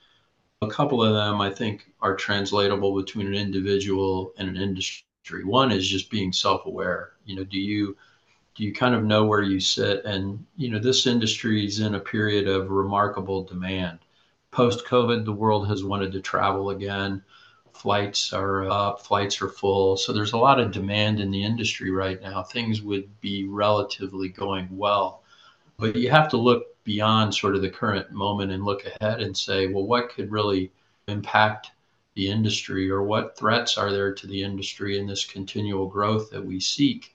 a 0.61 0.67
couple 0.67 1.03
of 1.03 1.13
them 1.13 1.41
I 1.41 1.49
think 1.49 1.91
are 2.01 2.15
translatable 2.15 2.95
between 2.95 3.27
an 3.27 3.33
individual 3.33 4.33
and 4.37 4.49
an 4.49 4.57
industry 4.57 5.03
one 5.43 5.71
is 5.71 5.87
just 5.87 6.09
being 6.09 6.31
self-aware. 6.31 7.13
You 7.25 7.35
know, 7.35 7.43
do 7.43 7.59
you 7.59 7.97
do 8.55 8.63
you 8.63 8.73
kind 8.73 8.95
of 8.95 9.03
know 9.03 9.25
where 9.25 9.43
you 9.43 9.59
sit? 9.59 10.03
And 10.05 10.45
you 10.55 10.69
know, 10.69 10.79
this 10.79 11.05
industry 11.05 11.65
is 11.65 11.79
in 11.79 11.95
a 11.95 11.99
period 11.99 12.47
of 12.47 12.71
remarkable 12.71 13.43
demand. 13.43 13.99
Post 14.51 14.85
COVID, 14.85 15.25
the 15.25 15.33
world 15.33 15.67
has 15.67 15.83
wanted 15.83 16.11
to 16.13 16.21
travel 16.21 16.71
again. 16.71 17.23
Flights 17.77 18.33
are 18.33 18.69
up, 18.69 19.01
flights 19.01 19.41
are 19.41 19.49
full. 19.49 19.97
So 19.97 20.11
there's 20.13 20.33
a 20.33 20.37
lot 20.37 20.59
of 20.59 20.71
demand 20.71 21.19
in 21.19 21.31
the 21.31 21.43
industry 21.43 21.91
right 21.91 22.21
now. 22.21 22.43
Things 22.43 22.81
would 22.81 23.09
be 23.21 23.45
relatively 23.45 24.29
going 24.29 24.67
well. 24.71 25.23
But 25.77 25.95
you 25.95 26.09
have 26.09 26.29
to 26.29 26.37
look 26.37 26.75
beyond 26.83 27.35
sort 27.35 27.55
of 27.55 27.61
the 27.61 27.69
current 27.69 28.11
moment 28.11 28.51
and 28.51 28.63
look 28.63 28.83
ahead 28.85 29.21
and 29.21 29.37
say, 29.37 29.67
well, 29.67 29.85
what 29.85 30.09
could 30.09 30.31
really 30.31 30.71
impact 31.07 31.71
the 32.15 32.27
industry 32.27 32.89
or 32.89 33.03
what 33.03 33.37
threats 33.37 33.77
are 33.77 33.91
there 33.91 34.11
to 34.11 34.25
the 34.25 34.41
industry 34.41 34.97
in 34.97 35.05
this 35.05 35.23
continual 35.23 35.85
growth 35.85 36.31
that 36.31 36.43
we 36.43 36.59
seek. 36.59 37.13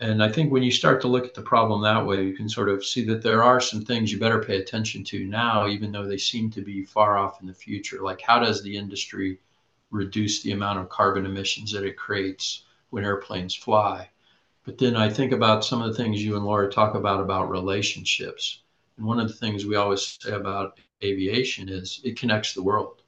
And 0.00 0.22
I 0.22 0.32
think 0.32 0.50
when 0.50 0.62
you 0.62 0.70
start 0.70 1.02
to 1.02 1.08
look 1.08 1.26
at 1.26 1.34
the 1.34 1.42
problem 1.42 1.82
that 1.82 2.06
way, 2.06 2.24
you 2.24 2.34
can 2.34 2.48
sort 2.48 2.70
of 2.70 2.84
see 2.84 3.04
that 3.06 3.22
there 3.22 3.42
are 3.42 3.60
some 3.60 3.84
things 3.84 4.10
you 4.10 4.18
better 4.18 4.42
pay 4.42 4.56
attention 4.56 5.04
to 5.04 5.26
now, 5.26 5.68
even 5.68 5.92
though 5.92 6.06
they 6.06 6.16
seem 6.16 6.50
to 6.52 6.62
be 6.62 6.84
far 6.84 7.18
off 7.18 7.42
in 7.42 7.46
the 7.46 7.52
future. 7.52 8.00
Like, 8.00 8.22
how 8.22 8.38
does 8.38 8.62
the 8.62 8.74
industry 8.74 9.38
reduce 9.90 10.42
the 10.42 10.52
amount 10.52 10.78
of 10.78 10.88
carbon 10.88 11.26
emissions 11.26 11.72
that 11.72 11.84
it 11.84 11.96
creates 11.96 12.64
when 12.90 13.04
airplanes 13.04 13.54
fly? 13.54 14.10
But 14.64 14.78
then 14.78 14.96
I 14.96 15.08
think 15.08 15.32
about 15.32 15.64
some 15.64 15.82
of 15.82 15.88
the 15.88 16.02
things 16.02 16.22
you 16.22 16.36
and 16.36 16.44
Laura 16.44 16.70
talk 16.70 16.94
about 16.94 17.20
about 17.20 17.50
relationships. 17.50 18.62
And 18.96 19.06
one 19.06 19.20
of 19.20 19.28
the 19.28 19.34
things 19.34 19.64
we 19.64 19.76
always 19.76 20.18
say 20.20 20.32
about 20.32 20.78
aviation 21.02 21.68
is 21.68 22.00
it 22.04 22.18
connects 22.18 22.54
the 22.54 22.62
world 22.62 23.02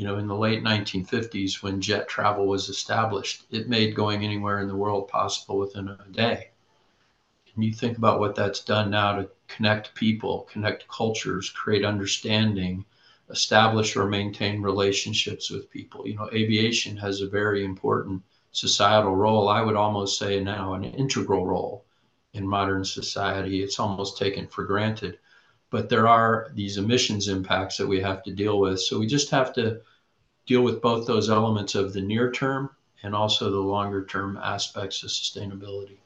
you 0.00 0.06
know, 0.06 0.16
in 0.16 0.26
the 0.26 0.34
late 0.34 0.62
1950s 0.62 1.62
when 1.62 1.78
jet 1.78 2.08
travel 2.08 2.46
was 2.46 2.70
established, 2.70 3.44
it 3.50 3.68
made 3.68 3.94
going 3.94 4.24
anywhere 4.24 4.62
in 4.62 4.66
the 4.66 4.74
world 4.74 5.08
possible 5.08 5.58
within 5.58 5.88
a 5.88 6.10
day. 6.10 6.48
And 7.54 7.62
you 7.62 7.70
think 7.70 7.98
about 7.98 8.18
what 8.18 8.34
that's 8.34 8.64
done 8.64 8.88
now 8.88 9.16
to 9.16 9.28
connect 9.46 9.94
people, 9.94 10.48
connect 10.50 10.88
cultures, 10.88 11.50
create 11.50 11.84
understanding, 11.84 12.86
establish 13.30 13.96
or 13.96 14.06
maintain 14.06 14.62
relationships 14.62 15.50
with 15.50 15.70
people. 15.70 16.06
You 16.06 16.16
know, 16.16 16.28
aviation 16.32 16.96
has 16.96 17.20
a 17.20 17.28
very 17.28 17.64
important 17.64 18.22
societal 18.52 19.14
role. 19.14 19.48
I 19.48 19.62
would 19.62 19.76
almost 19.76 20.18
say 20.18 20.42
now 20.42 20.74
an 20.74 20.84
integral 20.84 21.46
role 21.46 21.84
in 22.32 22.46
modern 22.46 22.84
society. 22.84 23.62
It's 23.62 23.78
almost 23.78 24.18
taken 24.18 24.46
for 24.46 24.64
granted. 24.64 25.18
But 25.70 25.88
there 25.88 26.08
are 26.08 26.50
these 26.54 26.76
emissions 26.76 27.28
impacts 27.28 27.76
that 27.76 27.86
we 27.86 28.00
have 28.00 28.22
to 28.24 28.32
deal 28.32 28.58
with. 28.58 28.80
So 28.80 28.98
we 28.98 29.06
just 29.06 29.30
have 29.30 29.52
to 29.54 29.80
deal 30.46 30.62
with 30.62 30.82
both 30.82 31.06
those 31.06 31.30
elements 31.30 31.74
of 31.76 31.92
the 31.92 32.00
near 32.00 32.32
term 32.32 32.70
and 33.02 33.14
also 33.14 33.50
the 33.50 33.58
longer 33.58 34.04
term 34.04 34.36
aspects 34.42 35.02
of 35.02 35.10
sustainability. 35.10 35.98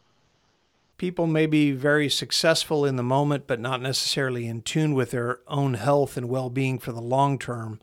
People 0.97 1.27
may 1.27 1.47
be 1.47 1.73
very 1.73 2.09
successful 2.09 2.85
in 2.85 2.97
the 2.97 3.03
moment, 3.03 3.47
but 3.47 3.59
not 3.59 3.83
necessarily 3.83 4.47
in 4.47 4.63
tune 4.63 4.95
with 4.95 5.11
their 5.11 5.41
own 5.49 5.75
health 5.75 6.17
and 6.17 6.29
well 6.29 6.51
being 6.51 6.79
for 6.79 6.93
the 6.93 7.01
long 7.01 7.39
term. 7.39 7.81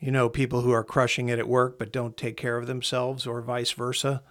You 0.00 0.10
know, 0.10 0.28
people 0.28 0.62
who 0.62 0.72
are 0.72 0.84
crushing 0.84 1.28
it 1.28 1.38
at 1.38 1.48
work 1.48 1.78
but 1.78 1.92
don't 1.92 2.16
take 2.16 2.36
care 2.36 2.56
of 2.56 2.66
themselves, 2.66 3.26
or 3.26 3.42
vice 3.42 3.72
versa. 3.72 4.22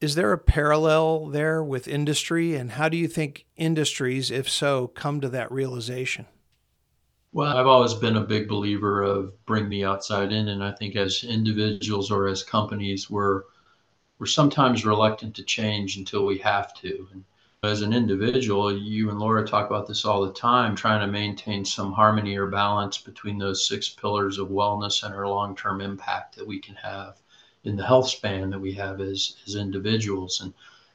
Is 0.00 0.14
there 0.14 0.32
a 0.32 0.38
parallel 0.38 1.26
there 1.26 1.62
with 1.62 1.88
industry? 1.88 2.54
And 2.54 2.72
how 2.72 2.88
do 2.88 2.96
you 2.96 3.08
think 3.08 3.46
industries, 3.56 4.30
if 4.30 4.48
so, 4.48 4.86
come 4.88 5.20
to 5.20 5.28
that 5.28 5.50
realization? 5.52 6.26
Well, 7.32 7.56
I've 7.56 7.66
always 7.66 7.94
been 7.94 8.16
a 8.16 8.22
big 8.22 8.48
believer 8.48 9.02
of 9.02 9.44
bring 9.44 9.68
the 9.68 9.84
outside 9.84 10.32
in. 10.32 10.48
And 10.48 10.64
I 10.64 10.72
think 10.72 10.96
as 10.96 11.22
individuals 11.22 12.10
or 12.10 12.28
as 12.28 12.42
companies, 12.42 13.10
we're, 13.10 13.42
we're 14.20 14.26
sometimes 14.26 14.84
reluctant 14.84 15.34
to 15.34 15.42
change 15.42 15.96
until 15.96 16.26
we 16.26 16.36
have 16.36 16.74
to. 16.74 17.08
And 17.10 17.24
as 17.62 17.80
an 17.80 17.94
individual, 17.94 18.70
you 18.70 19.08
and 19.08 19.18
Laura 19.18 19.46
talk 19.46 19.66
about 19.66 19.86
this 19.86 20.04
all 20.04 20.26
the 20.26 20.32
time, 20.34 20.76
trying 20.76 21.00
to 21.00 21.06
maintain 21.06 21.64
some 21.64 21.92
harmony 21.92 22.36
or 22.36 22.46
balance 22.46 22.98
between 22.98 23.38
those 23.38 23.66
six 23.66 23.88
pillars 23.88 24.36
of 24.36 24.48
wellness 24.48 25.02
and 25.02 25.14
our 25.14 25.26
long 25.26 25.56
term 25.56 25.80
impact 25.80 26.36
that 26.36 26.46
we 26.46 26.58
can 26.58 26.74
have 26.74 27.16
in 27.64 27.76
the 27.76 27.86
health 27.86 28.08
span 28.08 28.50
that 28.50 28.60
we 28.60 28.74
have 28.74 29.00
as, 29.00 29.36
as 29.46 29.56
individuals. 29.56 30.42
And, 30.42 30.52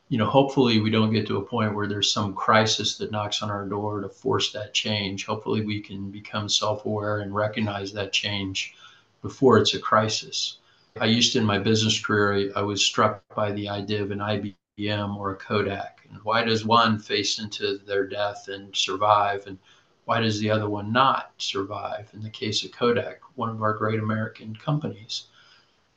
you 0.10 0.20
know, 0.20 0.28
hopefully 0.28 0.80
we 0.80 0.92
don't 0.92 1.12
get 1.12 1.26
to 1.26 1.38
a 1.38 1.46
point 1.46 1.74
where 1.74 1.88
there's 1.88 2.14
some 2.14 2.36
crisis 2.36 2.96
that 2.98 3.12
knocks 3.12 3.42
on 3.42 3.50
our 3.50 3.68
door 3.68 4.02
to 4.02 4.10
force 4.10 4.52
that 4.52 4.76
change. 4.76 5.26
Hopefully 5.26 5.66
we 5.66 5.82
can 5.82 6.12
become 6.12 6.48
self 6.48 6.86
aware 6.86 7.22
and 7.22 7.34
recognize 7.34 7.92
that 7.94 8.14
change 8.14 8.76
before 9.24 9.58
it's 9.58 9.74
a 9.74 9.80
crisis. 9.80 10.58
I 10.98 11.08
used 11.08 11.34
to, 11.34 11.40
in 11.40 11.46
my 11.46 11.60
business 11.60 12.00
career, 12.00 12.52
I, 12.56 12.60
I 12.60 12.64
was 12.64 12.86
struck 12.86 13.22
by 13.36 13.52
the 13.52 13.68
idea 13.68 14.02
of 14.02 14.12
an 14.12 14.20
IBM 14.20 15.18
or 15.18 15.32
a 15.32 15.36
Kodak. 15.36 16.08
And 16.10 16.24
why 16.24 16.46
does 16.46 16.66
one 16.66 17.00
face 17.00 17.38
into 17.38 17.80
their 17.80 18.08
death 18.08 18.48
and 18.48 18.74
survive? 18.74 19.46
And 19.46 19.58
why 20.06 20.22
does 20.22 20.40
the 20.40 20.50
other 20.50 20.70
one 20.70 20.94
not 20.94 21.34
survive? 21.38 22.10
In 22.14 22.22
the 22.24 22.30
case 22.30 22.64
of 22.64 22.72
Kodak, 22.72 23.20
one 23.36 23.50
of 23.50 23.62
our 23.62 23.74
great 23.74 24.00
American 24.00 24.56
companies. 24.56 25.26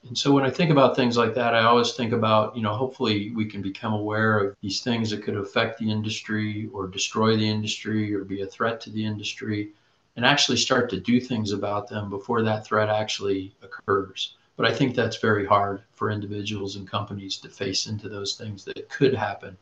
And 0.08 0.18
so 0.18 0.32
when 0.32 0.44
I 0.44 0.50
think 0.50 0.72
about 0.72 0.96
things 0.96 1.16
like 1.16 1.32
that, 1.34 1.54
I 1.54 1.62
always 1.62 1.92
think 1.92 2.12
about, 2.12 2.56
you 2.56 2.62
know, 2.62 2.74
hopefully 2.74 3.30
we 3.36 3.46
can 3.46 3.62
become 3.62 3.92
aware 3.92 4.40
of 4.40 4.56
these 4.62 4.80
things 4.80 5.10
that 5.10 5.22
could 5.22 5.36
affect 5.36 5.78
the 5.78 5.92
industry 5.92 6.68
or 6.72 6.88
destroy 6.88 7.36
the 7.36 7.48
industry 7.48 8.12
or 8.12 8.24
be 8.24 8.42
a 8.42 8.46
threat 8.46 8.80
to 8.80 8.90
the 8.90 9.06
industry 9.06 9.74
and 10.16 10.24
actually 10.26 10.56
start 10.56 10.90
to 10.90 10.98
do 10.98 11.20
things 11.20 11.52
about 11.52 11.86
them 11.86 12.10
before 12.10 12.42
that 12.42 12.66
threat 12.66 12.88
actually 12.88 13.54
occurs. 13.62 14.34
But 14.58 14.66
I 14.66 14.74
think 14.74 14.96
that's 14.96 15.18
very 15.18 15.46
hard 15.46 15.84
for 15.94 16.10
individuals 16.10 16.74
and 16.74 16.90
companies 16.90 17.36
to 17.38 17.48
face 17.48 17.86
into 17.86 18.08
those 18.08 18.34
things 18.34 18.64
that 18.64 18.88
could 18.88 19.14
happen 19.14 19.56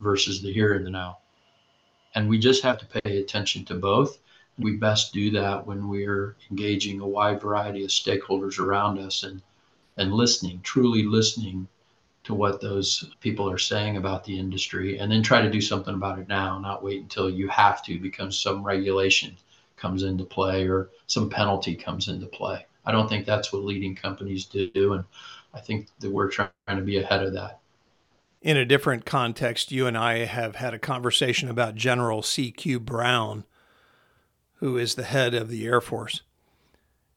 versus 0.00 0.40
the 0.40 0.50
here 0.50 0.72
and 0.72 0.86
the 0.86 0.90
now. 0.90 1.18
And 2.14 2.30
we 2.30 2.38
just 2.38 2.62
have 2.62 2.78
to 2.78 3.00
pay 3.02 3.18
attention 3.18 3.66
to 3.66 3.74
both. 3.74 4.18
We 4.58 4.76
best 4.76 5.12
do 5.12 5.30
that 5.32 5.66
when 5.66 5.86
we're 5.86 6.36
engaging 6.50 7.00
a 7.00 7.06
wide 7.06 7.42
variety 7.42 7.84
of 7.84 7.90
stakeholders 7.90 8.58
around 8.58 8.98
us 8.98 9.22
and 9.22 9.42
and 9.98 10.14
listening, 10.14 10.62
truly 10.62 11.02
listening 11.02 11.68
to 12.24 12.32
what 12.32 12.62
those 12.62 13.12
people 13.20 13.50
are 13.50 13.58
saying 13.58 13.98
about 13.98 14.24
the 14.24 14.38
industry, 14.38 14.98
and 14.98 15.12
then 15.12 15.22
try 15.22 15.42
to 15.42 15.50
do 15.50 15.60
something 15.60 15.92
about 15.92 16.18
it 16.18 16.28
now, 16.28 16.58
not 16.58 16.82
wait 16.82 17.02
until 17.02 17.28
you 17.28 17.48
have 17.48 17.84
to 17.84 17.98
because 17.98 18.40
some 18.40 18.64
regulation 18.64 19.36
comes 19.76 20.02
into 20.02 20.24
play 20.24 20.66
or 20.66 20.88
some 21.06 21.28
penalty 21.28 21.74
comes 21.74 22.08
into 22.08 22.24
play. 22.24 22.64
I 22.84 22.92
don't 22.92 23.08
think 23.08 23.26
that's 23.26 23.52
what 23.52 23.64
leading 23.64 23.94
companies 23.94 24.46
do, 24.46 24.94
and 24.94 25.04
I 25.54 25.60
think 25.60 25.88
that 26.00 26.10
we're 26.10 26.30
trying 26.30 26.50
to 26.68 26.82
be 26.82 26.98
ahead 26.98 27.22
of 27.22 27.32
that. 27.34 27.60
In 28.40 28.56
a 28.56 28.64
different 28.64 29.04
context, 29.04 29.70
you 29.70 29.86
and 29.86 29.96
I 29.96 30.24
have 30.24 30.56
had 30.56 30.74
a 30.74 30.78
conversation 30.78 31.48
about 31.48 31.76
General 31.76 32.22
C.Q. 32.22 32.80
Brown, 32.80 33.44
who 34.54 34.76
is 34.76 34.96
the 34.96 35.04
head 35.04 35.32
of 35.34 35.48
the 35.48 35.64
Air 35.64 35.80
Force, 35.80 36.22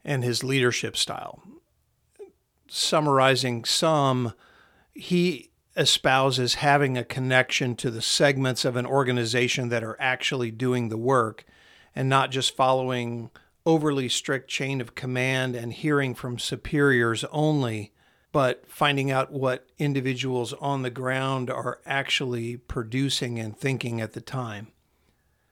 and 0.03 0.23
his 0.23 0.43
leadership 0.43 0.95
style 0.95 1.41
summarizing 2.67 3.65
some, 3.65 4.33
he 4.93 5.49
espouses 5.75 6.55
having 6.55 6.97
a 6.97 7.03
connection 7.03 7.75
to 7.75 7.91
the 7.91 8.01
segments 8.01 8.63
of 8.63 8.75
an 8.75 8.85
organization 8.85 9.69
that 9.69 9.83
are 9.83 9.97
actually 9.99 10.51
doing 10.51 10.89
the 10.89 10.97
work 10.97 11.45
and 11.95 12.07
not 12.07 12.31
just 12.31 12.55
following 12.55 13.29
overly 13.65 14.07
strict 14.07 14.49
chain 14.49 14.79
of 14.79 14.95
command 14.95 15.55
and 15.55 15.73
hearing 15.73 16.13
from 16.13 16.37
superiors 16.37 17.23
only, 17.31 17.91
but 18.31 18.69
finding 18.69 19.09
out 19.09 19.31
what 19.31 19.67
individuals 19.77 20.53
on 20.53 20.81
the 20.81 20.89
ground 20.89 21.49
are 21.49 21.79
actually 21.85 22.57
producing 22.57 23.39
and 23.39 23.57
thinking 23.57 24.01
at 24.01 24.13
the 24.13 24.21
time. 24.21 24.67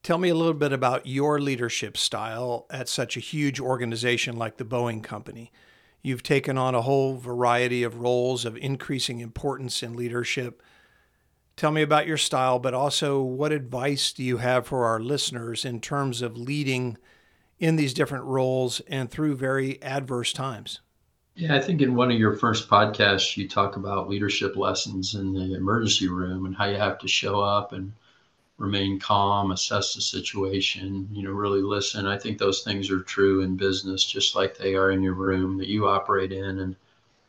Tell 0.04 0.18
me 0.18 0.28
a 0.28 0.36
little 0.36 0.54
bit 0.54 0.74
about 0.74 1.08
your 1.08 1.40
leadership 1.40 1.96
style 1.96 2.66
at 2.70 2.90
such 2.90 3.16
a 3.16 3.22
huge 3.22 3.60
organization 3.60 4.36
like 4.36 4.58
the 4.58 4.66
Boeing 4.66 5.02
Company. 5.02 5.50
You've 6.02 6.24
taken 6.24 6.58
on 6.58 6.76
a 6.76 6.82
whole 6.82 7.16
variety 7.16 7.84
of 7.84 8.02
roles 8.02 8.44
of 8.44 8.58
increasing 8.58 9.22
importance 9.22 9.82
in 9.82 9.96
leadership. 9.96 10.62
Tell 11.56 11.72
me 11.72 11.82
about 11.82 12.06
your 12.06 12.18
style, 12.18 12.60
but 12.60 12.74
also 12.74 13.22
what 13.22 13.54
advice 13.54 14.12
do 14.12 14.24
you 14.24 14.38
have 14.38 14.68
for 14.68 14.84
our 14.84 15.00
listeners 15.00 15.64
in 15.64 15.80
terms 15.80 16.22
of 16.22 16.36
leading 16.36 16.98
in 17.64 17.78
these 17.78 17.94
different 17.94 18.26
roles 18.26 18.82
and 18.90 19.10
through 19.10 19.34
very 19.38 19.82
adverse 19.82 20.34
times? 20.34 20.82
Yeah, 21.34 21.56
I 21.56 21.62
think 21.62 21.82
in 21.82 21.96
one 21.96 22.12
of 22.12 22.20
your 22.20 22.36
first 22.36 22.70
podcasts, 22.70 23.38
you 23.38 23.48
talk 23.48 23.78
about 23.78 24.10
leadership 24.10 24.58
lessons 24.58 25.16
in 25.16 25.32
the 25.32 25.56
emergency 25.56 26.10
room 26.10 26.46
and 26.46 26.54
how 26.54 26.66
you 26.66 26.76
have 26.76 27.00
to 27.00 27.08
show 27.08 27.40
up 27.40 27.72
and 27.72 27.94
remain 28.58 29.00
calm, 29.00 29.52
assess 29.52 29.96
the 29.96 30.02
situation, 30.02 31.08
you 31.14 31.24
know, 31.24 31.32
really 31.32 31.62
listen. 31.62 32.06
I 32.06 32.18
think 32.18 32.38
those 32.38 32.64
things 32.64 32.92
are 32.92 33.00
true 33.00 33.40
in 33.44 33.56
business 33.56 34.04
just 34.04 34.36
like 34.36 34.58
they 34.58 34.76
are 34.76 34.92
in 34.92 35.02
your 35.02 35.14
room 35.14 35.58
that 35.60 35.70
you 35.70 35.88
operate 35.88 36.34
in. 36.34 36.60
And 36.60 36.76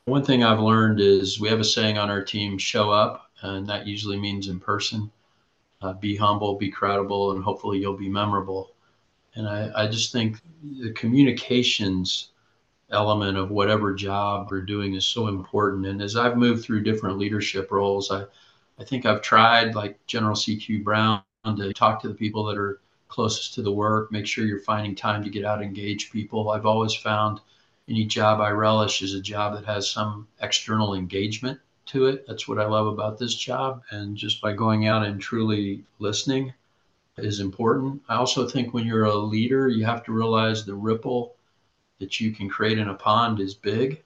one 0.07 0.25
thing 0.25 0.43
I've 0.43 0.59
learned 0.59 0.99
is 0.99 1.39
we 1.39 1.49
have 1.49 1.61
a 1.61 1.65
saying 1.65 1.97
on 1.97 2.11
our 2.11 2.25
team 2.25 2.59
show 2.59 2.91
up, 2.91 3.31
and 3.43 3.69
that 3.69 3.87
usually 3.87 4.19
means 4.19 4.49
in 4.49 4.59
person. 4.59 5.13
Uh, 5.81 5.93
be 5.93 6.17
humble, 6.17 6.57
be 6.57 6.73
credible, 6.73 7.31
and 7.31 7.45
hopefully 7.45 7.79
you'll 7.79 7.97
be 7.97 8.09
memorable. 8.09 8.74
And 9.37 9.49
I, 9.49 9.71
I 9.75 9.87
just 9.89 10.13
think 10.13 10.41
the 10.81 10.93
communications 10.93 12.31
element 12.91 13.37
of 13.37 13.51
whatever 13.51 13.95
job 13.95 14.49
we're 14.51 14.63
doing 14.63 14.95
is 14.95 15.05
so 15.05 15.29
important. 15.29 15.87
And 15.87 16.01
as 16.01 16.17
I've 16.17 16.37
moved 16.37 16.65
through 16.65 16.83
different 16.83 17.19
leadership 17.19 17.71
roles, 17.71 18.11
I, 18.11 18.25
I 18.79 18.85
think 18.85 19.07
I've 19.07 19.23
tried, 19.23 19.75
like 19.75 20.05
General 20.07 20.37
C.Q. 20.37 20.85
Brown, 20.85 21.23
to 21.45 21.73
talk 21.73 22.01
to 22.03 22.09
the 22.09 22.15
people 22.15 22.45
that 22.45 22.57
are 22.57 22.81
closest 23.09 23.55
to 23.55 23.63
the 23.63 23.73
work, 23.73 24.11
make 24.11 24.27
sure 24.27 24.45
you're 24.45 24.61
finding 24.61 24.95
time 24.95 25.23
to 25.23 25.31
get 25.31 25.45
out 25.45 25.59
and 25.59 25.69
engage 25.69 26.11
people. 26.11 26.51
I've 26.51 26.67
always 26.67 26.95
found 26.95 27.41
any 27.89 28.05
job 28.05 28.41
I 28.41 28.51
relish 28.51 29.03
is 29.03 29.15
a 29.15 29.21
job 29.21 29.55
that 29.55 29.67
has 29.67 29.91
some 29.91 30.27
external 30.41 30.95
engagement 30.95 31.61
to 31.87 32.07
it. 32.07 32.27
That's 32.27 32.49
what 32.49 32.59
I 32.59 32.65
love 32.65 32.87
about 32.87 33.19
this 33.19 33.35
job. 33.35 33.83
And 33.91 34.17
just 34.17 34.41
by 34.41 34.53
going 34.53 34.87
out 34.87 35.05
and 35.05 35.21
truly 35.21 35.85
listening 35.99 36.55
is 37.17 37.41
important. 37.41 38.03
I 38.09 38.17
also 38.17 38.49
think 38.49 38.75
when 38.75 38.87
you're 38.87 39.05
a 39.05 39.15
leader, 39.15 39.69
you 39.69 39.85
have 39.85 40.05
to 40.05 40.13
realize 40.13 40.65
the 40.65 40.75
ripple 40.75 41.37
that 42.01 42.21
you 42.21 42.33
can 42.33 42.49
create 42.49 42.79
in 42.79 42.89
a 42.89 42.95
pond 42.95 43.41
is 43.41 43.55
big. 43.55 44.03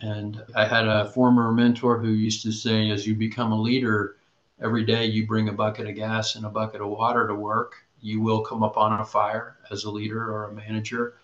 And 0.00 0.42
I 0.54 0.64
had 0.64 0.86
a 0.88 1.10
former 1.10 1.52
mentor 1.52 1.98
who 1.98 2.08
used 2.08 2.42
to 2.44 2.52
say, 2.52 2.90
as 2.90 3.06
you 3.06 3.14
become 3.14 3.52
a 3.52 3.60
leader, 3.60 4.16
every 4.62 4.84
day 4.84 5.04
you 5.04 5.26
bring 5.26 5.48
a 5.48 5.52
bucket 5.52 5.88
of 5.88 5.94
gas 5.94 6.36
and 6.36 6.46
a 6.46 6.50
bucket 6.50 6.80
of 6.80 6.88
water 6.88 7.26
to 7.26 7.34
work, 7.34 7.74
you 8.00 8.20
will 8.20 8.40
come 8.40 8.62
up 8.62 8.78
on 8.78 8.98
a 8.98 9.04
fire 9.04 9.56
as 9.70 9.84
a 9.84 9.90
leader 9.90 10.32
or 10.32 10.48
a 10.48 10.54
manager 10.54 11.16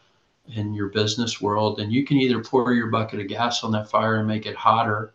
in 0.55 0.75
your 0.75 0.89
business 0.89 1.41
world. 1.41 1.81
And 1.81 1.91
you 1.93 2.05
can 2.05 2.19
either 2.19 2.43
pour 2.43 2.73
your 2.75 2.89
bucket 2.89 3.21
of 3.21 3.29
gas 3.29 3.65
on 3.65 3.73
that 3.73 3.91
fire 3.91 4.17
and 4.17 4.29
make 4.29 4.45
it 4.45 4.57
hotter, 4.57 5.15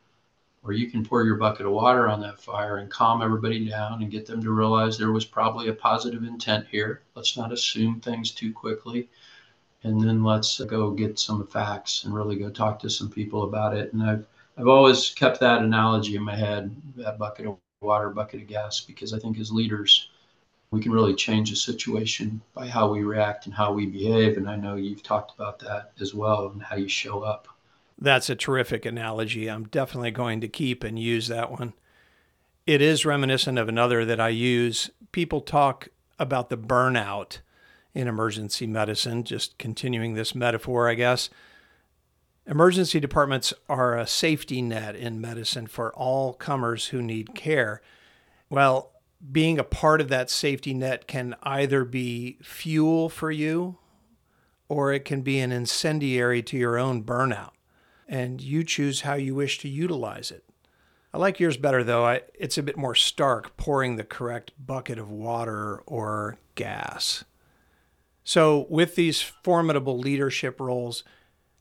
or 0.63 0.73
you 0.73 0.89
can 0.89 1.03
pour 1.03 1.23
your 1.23 1.35
bucket 1.35 1.65
of 1.65 1.71
water 1.71 2.07
on 2.07 2.21
that 2.21 2.39
fire 2.39 2.77
and 2.77 2.89
calm 2.89 3.21
everybody 3.21 3.67
down 3.67 4.01
and 4.01 4.11
get 4.11 4.25
them 4.25 4.41
to 4.43 4.51
realize 4.51 4.97
there 4.97 5.11
was 5.11 5.25
probably 5.25 5.69
a 5.69 5.73
positive 5.73 6.23
intent 6.23 6.67
here. 6.69 7.01
Let's 7.15 7.35
not 7.35 7.51
assume 7.51 7.99
things 7.99 8.31
too 8.31 8.53
quickly 8.53 9.09
and 9.83 10.01
then 10.01 10.23
let's 10.23 10.59
go 10.61 10.91
get 10.91 11.17
some 11.19 11.45
facts 11.47 12.03
and 12.03 12.13
really 12.13 12.35
go 12.35 12.49
talk 12.49 12.79
to 12.79 12.89
some 12.89 13.09
people 13.09 13.43
about 13.43 13.75
it. 13.75 13.93
And 13.93 14.03
I've 14.03 14.25
I've 14.57 14.67
always 14.67 15.09
kept 15.11 15.39
that 15.39 15.61
analogy 15.61 16.15
in 16.15 16.23
my 16.23 16.35
head, 16.35 16.75
that 16.97 17.17
bucket 17.17 17.47
of 17.47 17.57
water, 17.81 18.09
bucket 18.09 18.41
of 18.41 18.47
gas, 18.47 18.81
because 18.81 19.13
I 19.13 19.19
think 19.19 19.39
as 19.39 19.51
leaders, 19.51 20.09
we 20.71 20.81
can 20.81 20.91
really 20.91 21.15
change 21.15 21.51
a 21.51 21.55
situation 21.55 22.41
by 22.53 22.67
how 22.67 22.91
we 22.91 23.03
react 23.03 23.45
and 23.45 23.55
how 23.55 23.73
we 23.73 23.85
behave. 23.87 24.37
And 24.37 24.49
I 24.49 24.57
know 24.57 24.75
you've 24.75 25.03
talked 25.03 25.33
about 25.33 25.57
that 25.59 25.93
as 25.99 26.13
well 26.13 26.49
and 26.49 26.61
how 26.61 26.75
you 26.75 26.87
show 26.87 27.21
up. 27.21 27.47
That's 28.01 28.31
a 28.31 28.35
terrific 28.35 28.83
analogy. 28.83 29.47
I'm 29.47 29.65
definitely 29.65 30.09
going 30.09 30.41
to 30.41 30.47
keep 30.47 30.83
and 30.83 30.97
use 30.97 31.27
that 31.27 31.51
one. 31.51 31.73
It 32.65 32.81
is 32.81 33.05
reminiscent 33.05 33.59
of 33.59 33.69
another 33.69 34.03
that 34.05 34.19
I 34.19 34.29
use. 34.29 34.89
People 35.11 35.41
talk 35.41 35.89
about 36.17 36.49
the 36.49 36.57
burnout 36.57 37.39
in 37.93 38.07
emergency 38.07 38.65
medicine, 38.65 39.23
just 39.23 39.57
continuing 39.59 40.15
this 40.15 40.33
metaphor, 40.33 40.89
I 40.89 40.95
guess. 40.95 41.29
Emergency 42.47 42.99
departments 42.99 43.53
are 43.69 43.95
a 43.95 44.07
safety 44.07 44.63
net 44.63 44.95
in 44.95 45.21
medicine 45.21 45.67
for 45.67 45.93
all 45.93 46.33
comers 46.33 46.87
who 46.87 47.03
need 47.03 47.35
care. 47.35 47.83
Well, 48.49 48.93
being 49.31 49.59
a 49.59 49.63
part 49.63 50.01
of 50.01 50.07
that 50.09 50.31
safety 50.31 50.73
net 50.73 51.07
can 51.07 51.35
either 51.43 51.85
be 51.85 52.39
fuel 52.41 53.09
for 53.09 53.29
you 53.29 53.77
or 54.67 54.91
it 54.91 55.05
can 55.05 55.21
be 55.21 55.39
an 55.39 55.51
incendiary 55.51 56.41
to 56.41 56.57
your 56.57 56.79
own 56.79 57.03
burnout. 57.03 57.51
And 58.11 58.41
you 58.41 58.65
choose 58.65 59.01
how 59.01 59.13
you 59.13 59.33
wish 59.33 59.57
to 59.59 59.69
utilize 59.69 60.31
it. 60.31 60.43
I 61.13 61.17
like 61.17 61.39
yours 61.39 61.55
better 61.55 61.83
though. 61.83 62.05
I, 62.05 62.21
it's 62.35 62.57
a 62.57 62.63
bit 62.63 62.77
more 62.77 62.93
stark, 62.93 63.55
pouring 63.55 63.95
the 63.95 64.03
correct 64.03 64.51
bucket 64.59 64.99
of 64.99 65.09
water 65.09 65.81
or 65.85 66.37
gas. 66.55 67.23
So, 68.23 68.67
with 68.69 68.95
these 68.95 69.21
formidable 69.21 69.97
leadership 69.97 70.59
roles, 70.59 71.03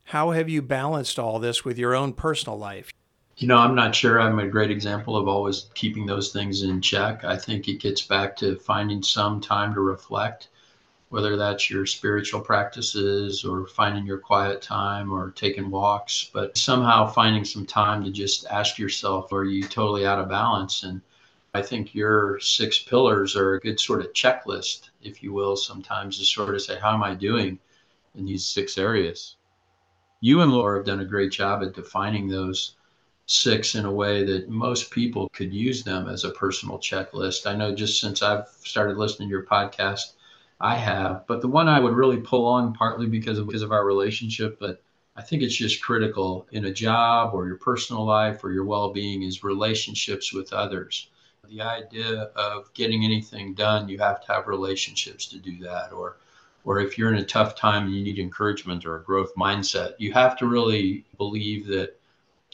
how 0.05 0.33
have 0.33 0.49
you 0.49 0.61
balanced 0.61 1.19
all 1.19 1.39
this 1.39 1.65
with 1.65 1.79
your 1.79 1.95
own 1.95 2.13
personal 2.13 2.59
life? 2.59 2.93
You 3.37 3.49
know, 3.49 3.57
I'm 3.57 3.75
not 3.75 3.95
sure 3.95 4.21
I'm 4.21 4.39
a 4.39 4.47
great 4.47 4.71
example 4.71 5.17
of 5.17 5.27
always 5.27 5.71
keeping 5.75 6.05
those 6.05 6.33
things 6.33 6.63
in 6.63 6.83
check. 6.83 7.25
I 7.25 7.37
think 7.39 7.69
it 7.69 7.81
gets 7.81 8.03
back 8.03 8.37
to 8.37 8.57
finding 8.57 9.03
some 9.03 9.41
time 9.41 9.73
to 9.73 9.81
reflect, 9.81 10.49
whether 11.11 11.37
that's 11.37 11.69
your 11.69 11.85
spiritual 11.87 12.41
practices 12.41 13.45
or 13.45 13.67
finding 13.67 14.07
your 14.07 14.19
quiet 14.19 14.63
time 14.63 15.13
or 15.13 15.33
taking 15.33 15.69
walks, 15.69 16.31
but 16.33 16.57
somehow 16.57 17.07
finding 17.07 17.45
some 17.45 17.67
time 17.67 18.03
to 18.05 18.11
just 18.13 18.47
ask 18.47 18.79
yourself, 18.79 19.33
are 19.33 19.45
you 19.45 19.65
totally 19.65 20.07
out 20.07 20.21
of 20.21 20.29
balance? 20.29 20.85
And 20.85 21.01
I 21.53 21.63
think 21.63 21.97
your 21.97 22.39
six 22.39 22.79
pillars 22.79 23.35
are 23.35 23.55
a 23.55 23.61
good 23.61 23.81
sort 23.81 24.01
of 24.03 24.13
checklist, 24.13 24.91
if 25.03 25.21
you 25.21 25.33
will, 25.33 25.57
sometimes 25.57 26.17
to 26.19 26.25
sort 26.25 26.55
of 26.55 26.63
say, 26.63 26.79
how 26.79 26.95
am 26.95 27.03
I 27.03 27.15
doing 27.15 27.59
in 28.15 28.25
these 28.25 28.47
six 28.47 28.79
areas? 28.79 29.35
You 30.21 30.43
and 30.43 30.53
Laura 30.53 30.79
have 30.79 30.87
done 30.87 31.01
a 31.01 31.05
great 31.05 31.33
job 31.33 31.65
at 31.65 31.75
defining 31.75 32.29
those 32.29 32.77
six 33.27 33.75
in 33.75 33.85
a 33.85 33.93
way 33.93 34.23
that 34.25 34.49
most 34.49 34.93
people 34.93 35.29
could 35.33 35.53
use 35.53 35.83
them 35.83 36.09
as 36.09 36.23
a 36.23 36.31
personal 36.31 36.79
checklist. 36.79 37.47
I 37.49 37.57
know 37.57 37.75
just 37.75 38.01
since 38.01 38.23
I've 38.23 38.47
started 38.63 38.97
listening 38.97 39.29
to 39.29 39.33
your 39.33 39.47
podcast, 39.47 40.13
I 40.61 40.77
have, 40.77 41.27
but 41.27 41.41
the 41.41 41.49
one 41.49 41.69
I 41.69 41.81
would 41.81 41.95
really 41.95 42.19
pull 42.19 42.47
on 42.47 42.75
partly 42.75 43.07
because 43.07 43.39
of, 43.39 43.47
because 43.47 43.63
of 43.63 43.73
our 43.73 43.85
relationship, 43.85 44.59
but 44.61 44.83
I 45.17 45.23
think 45.23 45.43
it's 45.43 45.57
just 45.57 45.83
critical 45.83 46.47
in 46.53 46.67
a 46.67 46.73
job 46.73 47.35
or 47.35 47.47
your 47.47 47.57
personal 47.57 48.05
life 48.05 48.45
or 48.45 48.53
your 48.53 48.65
well 48.65 48.93
being 48.93 49.23
is 49.23 49.43
relationships 49.43 50.33
with 50.33 50.53
others 50.53 51.09
the 51.51 51.61
idea 51.63 52.31
of 52.37 52.73
getting 52.75 53.05
anything 53.05 53.55
done, 53.55 53.89
you 53.89 53.99
have 53.99 54.25
to 54.25 54.33
have 54.33 54.47
relationships 54.47 55.27
to 55.27 55.39
do 55.39 55.59
that. 55.59 55.93
Or, 55.93 56.17
or 56.65 56.81
if 56.81 56.97
you're 56.97 57.13
in 57.13 57.19
a 57.19 57.25
tough 57.25 57.57
time 57.57 57.87
and 57.87 57.95
you 57.95 58.03
need 58.03 58.19
encouragement 58.19 58.87
or 58.87 58.97
a 58.97 59.03
growth 59.03 59.35
mindset, 59.37 59.95
you 59.99 60.13
have 60.13 60.39
to 60.39 60.47
really 60.47 61.05
believe 61.19 61.67
that 61.67 61.99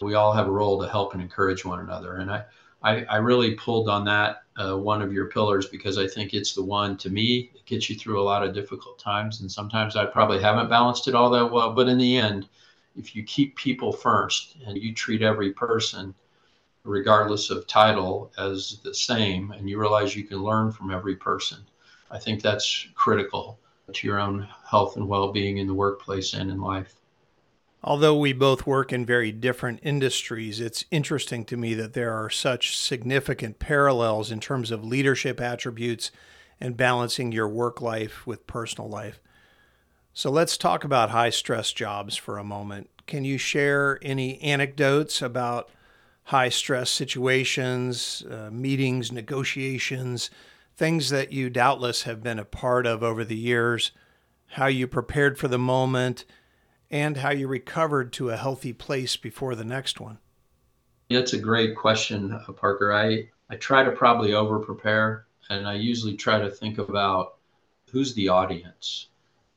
we 0.01 0.15
all 0.15 0.33
have 0.33 0.49
a 0.49 0.51
role 0.51 0.81
to 0.81 0.89
help 0.89 1.13
and 1.13 1.23
encourage 1.23 1.65
one 1.65 1.81
another. 1.81 2.17
And 2.17 2.31
I, 2.31 2.45
I, 2.83 3.05
I 3.05 3.17
really 3.17 3.55
pulled 3.55 3.89
on 3.89 4.05
that 4.07 4.45
uh, 4.57 4.77
one 4.77 5.03
of 5.03 5.13
your 5.13 5.27
pillars 5.27 5.67
because 5.67 5.99
I 5.99 6.07
think 6.07 6.33
it's 6.33 6.55
the 6.55 6.65
one 6.65 6.97
to 6.99 7.11
me 7.11 7.51
that 7.53 7.67
gets 7.67 7.91
you 7.91 7.97
through 7.97 8.21
a 8.21 8.25
lot 8.25 8.43
of 8.43 8.55
difficult 8.55 8.99
times. 8.99 9.41
And 9.41 9.51
sometimes 9.51 9.97
I 9.97 10.07
probably 10.07 10.41
haven't 10.41 10.71
balanced 10.71 11.09
it 11.09 11.15
all 11.15 11.31
that 11.31 11.51
well, 11.51 11.73
but 11.73 11.89
in 11.89 11.99
the 11.99 12.17
end, 12.17 12.49
if 12.97 13.15
you 13.15 13.23
keep 13.23 13.57
people 13.57 13.93
first 13.93 14.57
and 14.67 14.79
you 14.79 14.95
treat 14.95 15.23
every 15.23 15.53
person 15.53 16.15
regardless 16.85 17.51
of 17.51 17.67
title, 17.67 18.31
as 18.39 18.79
the 18.85 18.95
same, 18.95 19.51
and 19.51 19.69
you 19.69 19.79
realize 19.79 20.15
you 20.15 20.25
can 20.25 20.39
learn 20.39 20.71
from 20.71 20.91
every 20.91 21.17
person. 21.17 21.59
I 22.11 22.19
think 22.19 22.41
that's 22.41 22.87
critical 22.95 23.59
to 23.93 24.07
your 24.07 24.21
own 24.21 24.47
health 24.69 24.97
and 24.97 25.09
well 25.09 25.33
being 25.33 25.59
in 25.59 25.67
the 25.67 25.75
workplace 25.75 26.35
and 26.35 26.51
in 26.51 26.61
life. 26.61 26.95
Although 27.87 28.19
we 28.19 28.33
both 28.33 28.67
work 28.67 28.93
in 28.93 29.07
very 29.07 29.31
different 29.31 29.79
industries, 29.85 30.59
it's 30.59 30.85
interesting 30.91 31.45
to 31.45 31.57
me 31.57 31.73
that 31.75 31.93
there 31.93 32.13
are 32.13 32.29
such 32.29 32.77
significant 32.77 33.61
parallels 33.61 34.33
in 34.33 34.41
terms 34.41 34.73
of 34.73 34.85
leadership 34.85 35.41
attributes 35.41 36.11
and 36.61 36.77
balancing 36.77 37.31
your 37.31 37.47
work 37.47 37.81
life 37.81 38.27
with 38.27 38.49
personal 38.49 38.91
life. 38.91 39.21
So 40.13 40.33
let's 40.33 40.57
talk 40.57 40.83
about 40.83 41.11
high 41.11 41.31
stress 41.31 41.71
jobs 41.71 42.17
for 42.17 42.39
a 42.39 42.45
moment. 42.45 42.91
Can 43.07 43.25
you 43.25 43.39
share 43.39 44.01
any 44.03 44.41
anecdotes 44.43 45.23
about 45.23 45.71
high 46.25 46.49
stress 46.49 46.91
situations, 46.91 48.25
uh, 48.29 48.51
meetings, 48.51 49.13
negotiations, 49.13 50.29
things 50.75 51.11
that 51.11 51.33
you 51.33 51.51
doubtless 51.51 52.03
have 52.03 52.21
been 52.21 52.41
a 52.41 52.45
part 52.45 52.85
of 52.85 53.05
over 53.05 53.25
the 53.25 53.37
years, 53.37 53.93
how 54.49 54.67
you 54.67 54.89
prepared 54.89 55.39
for 55.39 55.47
the 55.47 55.59
moment, 55.59 56.25
and 56.91 57.19
how 57.19 57.31
you 57.31 57.49
recovered 57.49 58.13
to 58.15 58.31
a 58.31 58.37
healthy 58.37 58.73
place 58.73 59.17
before 59.17 59.55
the 59.55 59.65
next 59.65 60.01
one? 60.01 60.19
It's 61.09 61.33
a 61.33 61.39
great 61.39 61.77
question, 61.77 62.33
uh, 62.33 62.53
Parker. 62.53 62.93
I, 62.93 63.29
I 63.49 63.57
try 63.57 63.85
to 63.85 63.93
probably 63.93 64.35
over 64.35 64.59
prepare, 64.59 65.27
and 65.49 65.67
I 65.67 65.75
usually 65.75 66.17
try 66.17 66.41
to 66.41 66.51
think 66.51 66.79
about 66.79 67.37
who's 67.91 68.15
the 68.15 68.29
audience. 68.29 69.09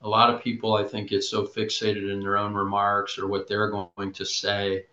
A 0.01 0.07
lot 0.07 0.33
of 0.33 0.43
people, 0.43 0.75
I 0.75 0.83
think, 0.83 1.09
get 1.09 1.23
so 1.23 1.45
fixated 1.45 2.11
in 2.11 2.19
their 2.19 2.37
own 2.37 2.53
remarks 2.53 3.17
or 3.17 3.27
what 3.27 3.47
they're 3.47 3.71
going 3.71 4.13
to 4.13 4.25
say 4.25 4.85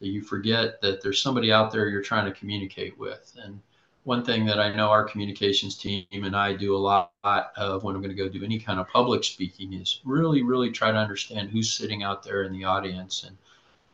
that 0.00 0.08
you 0.08 0.22
forget 0.22 0.80
that 0.80 1.02
there's 1.02 1.20
somebody 1.20 1.52
out 1.52 1.70
there 1.70 1.88
you're 1.88 2.02
trying 2.02 2.26
to 2.26 2.38
communicate 2.38 2.98
with. 2.98 3.34
And 3.42 3.60
one 4.04 4.22
thing 4.22 4.44
that 4.44 4.60
I 4.60 4.74
know 4.74 4.88
our 4.90 5.04
communications 5.04 5.76
team 5.76 6.04
and 6.12 6.36
I 6.36 6.52
do 6.52 6.76
a 6.76 6.78
lot 6.78 7.10
of 7.24 7.82
when 7.82 7.94
I'm 7.94 8.02
going 8.02 8.14
to 8.14 8.22
go 8.22 8.28
do 8.28 8.44
any 8.44 8.58
kind 8.58 8.78
of 8.78 8.88
public 8.88 9.24
speaking 9.24 9.72
is 9.72 10.00
really, 10.04 10.42
really 10.42 10.70
try 10.70 10.92
to 10.92 10.98
understand 10.98 11.48
who's 11.48 11.72
sitting 11.72 12.02
out 12.02 12.22
there 12.22 12.42
in 12.42 12.52
the 12.52 12.64
audience 12.64 13.24
and 13.24 13.36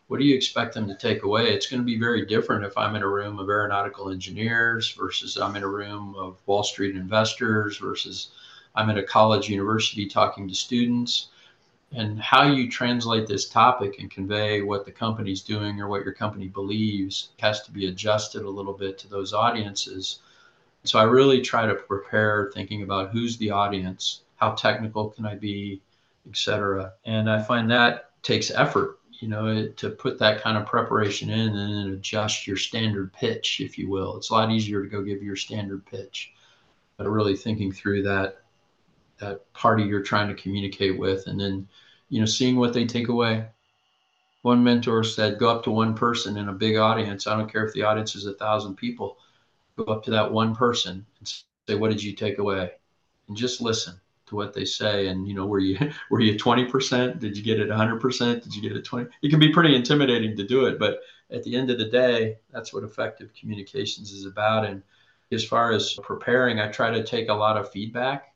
what 0.09 0.19
do 0.19 0.27
you 0.27 0.35
expect 0.35 0.75
them 0.75 0.89
to 0.89 0.97
take 0.97 1.23
away? 1.23 1.55
It's 1.55 1.69
going 1.69 1.81
to 1.81 1.87
be 1.87 1.97
very 1.97 2.27
different 2.27 2.65
if 2.65 2.77
I'm 2.77 2.97
in 2.97 3.03
a 3.03 3.09
room 3.09 3.39
of 3.39 3.49
aeronautical 3.49 4.11
engineers 4.11 4.91
versus 4.91 5.39
I'm 5.39 5.55
in 5.55 5.63
a 5.63 5.69
room 5.69 6.17
of 6.17 6.39
Wall 6.47 6.65
Street 6.65 6.97
investors 6.97 7.79
versus 7.79 8.31
I'm 8.75 8.91
at 8.91 8.99
a 8.99 9.05
college 9.05 9.49
university 9.49 10.07
talking 10.07 10.49
to 10.49 10.55
students 10.55 11.29
and 11.93 12.21
how 12.21 12.45
you 12.45 12.71
translate 12.71 13.27
this 13.27 13.49
topic 13.49 13.99
and 13.99 14.11
convey 14.11 14.63
what 14.63 14.85
the 14.85 14.93
company's 14.93 15.43
doing 15.43 15.81
or 15.81 15.89
what 15.89 16.05
your 16.05 16.13
company 16.15 16.47
believes 16.47 17.31
has 17.41 17.63
to 17.63 17.73
be 17.73 17.87
adjusted 17.87 18.43
a 18.43 18.51
little 18.51 18.73
bit 18.73 18.97
to 18.99 19.09
those 19.09 19.33
audiences. 19.33 20.21
So 20.85 20.99
I 20.99 21.03
really 21.03 21.41
try 21.41 21.67
to 21.67 21.75
prepare 21.75 22.51
thinking 22.55 22.83
about 22.83 23.11
who's 23.11 23.37
the 23.37 23.51
audience, 23.51 24.23
how 24.37 24.53
technical 24.53 25.11
can 25.11 25.27
I 25.27 25.35
be, 25.35 25.83
etc. 26.29 26.93
And 27.05 27.29
I 27.29 27.43
find 27.43 27.71
that 27.71 28.11
takes 28.23 28.51
effort, 28.51 29.01
you 29.19 29.29
know, 29.29 29.69
to 29.69 29.91
put 29.91 30.19
that 30.21 30.41
kind 30.41 30.57
of 30.57 30.67
preparation 30.67 31.29
in 31.29 31.57
and 31.57 31.75
then 31.75 31.95
adjust 31.95 32.47
your 32.47 32.57
standard 32.57 33.13
pitch, 33.13 33.61
if 33.61 33.77
you 33.77 33.89
will. 33.89 34.17
It's 34.17 34.31
a 34.31 34.35
lot 34.35 34.53
easier 34.53 34.83
to 34.83 34.89
go 34.89 35.03
give 35.03 35.23
your 35.23 35.37
standard 35.37 35.85
pitch, 35.87 36.33
but 36.97 37.09
really 37.09 37.37
thinking 37.37 37.73
through 37.73 38.05
that 38.05 38.43
that 39.21 39.53
party 39.53 39.85
you're 39.85 40.03
trying 40.03 40.29
to 40.29 40.43
communicate 40.43 40.99
with 40.99 41.27
and 41.27 41.39
then 41.39 41.69
you 42.09 42.19
know 42.19 42.27
seeing 42.27 42.57
what 42.57 42.73
they 42.73 42.87
take 42.87 43.09
away. 43.09 43.47
One 44.43 44.65
mentor 44.65 45.05
said 45.05 45.39
go 45.39 45.51
up 45.51 45.63
to 45.65 45.71
one 45.71 45.95
person 45.95 46.37
in 46.37 46.49
a 46.49 46.53
big 46.53 46.77
audience. 46.77 47.27
I 47.27 47.37
don't 47.37 47.51
care 47.51 47.65
if 47.65 47.75
the 47.75 47.83
audience 47.83 48.15
is 48.15 48.27
a 48.27 48.35
thousand 48.35 48.77
people 48.77 49.19
go 49.77 49.93
up 49.93 50.03
to 50.05 50.11
that 50.11 50.33
one 50.33 50.55
person 50.55 51.07
and 51.19 51.29
say 51.69 51.75
what 51.75 51.91
did 51.91 52.03
you 52.03 52.15
take 52.15 52.39
away? 52.39 52.73
And 53.29 53.37
just 53.37 53.61
listen 53.61 54.01
to 54.27 54.37
what 54.37 54.55
they 54.55 54.65
say. 54.65 55.09
And 55.09 55.29
you 55.29 55.35
know 55.35 55.47
were 55.47 55.59
you 55.59 55.79
were 56.11 56.21
you 56.21 56.37
20% 56.39 57.19
did 57.19 57.37
you 57.37 57.43
get 57.43 57.61
it 57.61 57.69
100% 57.69 58.43
did 58.43 58.55
you 58.55 58.63
get 58.63 58.77
it 58.77 58.85
20 58.85 59.11
it 59.23 59.31
can 59.31 59.41
be 59.41 59.53
pretty 59.53 59.75
intimidating 59.75 60.37
to 60.37 60.47
do 60.47 60.67
it 60.67 60.79
but 60.79 61.01
at 61.31 61.45
the 61.45 61.55
end 61.55 61.71
of 61.71 61.79
the 61.79 61.89
day 61.89 62.39
that's 62.51 62.73
what 62.73 62.83
effective 62.83 63.31
communications 63.39 64.13
is 64.13 64.25
about. 64.25 64.65
And 64.65 64.83
as 65.33 65.45
far 65.45 65.71
as 65.71 65.95
preparing 66.03 66.59
i 66.59 66.67
try 66.67 66.91
to 66.91 67.05
take 67.05 67.29
a 67.29 67.35
lot 67.35 67.57
of 67.57 67.71
feedback 67.71 68.30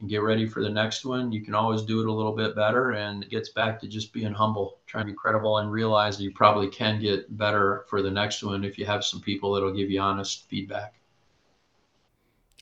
and 0.00 0.08
get 0.08 0.22
ready 0.22 0.46
for 0.46 0.62
the 0.62 0.70
next 0.70 1.04
one. 1.04 1.32
You 1.32 1.42
can 1.42 1.54
always 1.54 1.82
do 1.82 2.00
it 2.00 2.06
a 2.06 2.12
little 2.12 2.34
bit 2.34 2.56
better. 2.56 2.92
And 2.92 3.22
it 3.22 3.30
gets 3.30 3.50
back 3.50 3.80
to 3.80 3.88
just 3.88 4.12
being 4.12 4.32
humble, 4.32 4.78
trying 4.86 5.06
to 5.06 5.12
be 5.12 5.16
credible, 5.16 5.58
and 5.58 5.70
realize 5.70 6.16
that 6.16 6.24
you 6.24 6.32
probably 6.32 6.68
can 6.68 7.00
get 7.00 7.36
better 7.36 7.84
for 7.88 8.02
the 8.02 8.10
next 8.10 8.42
one 8.42 8.64
if 8.64 8.78
you 8.78 8.86
have 8.86 9.04
some 9.04 9.20
people 9.20 9.52
that'll 9.52 9.74
give 9.74 9.90
you 9.90 10.00
honest 10.00 10.48
feedback. 10.48 10.94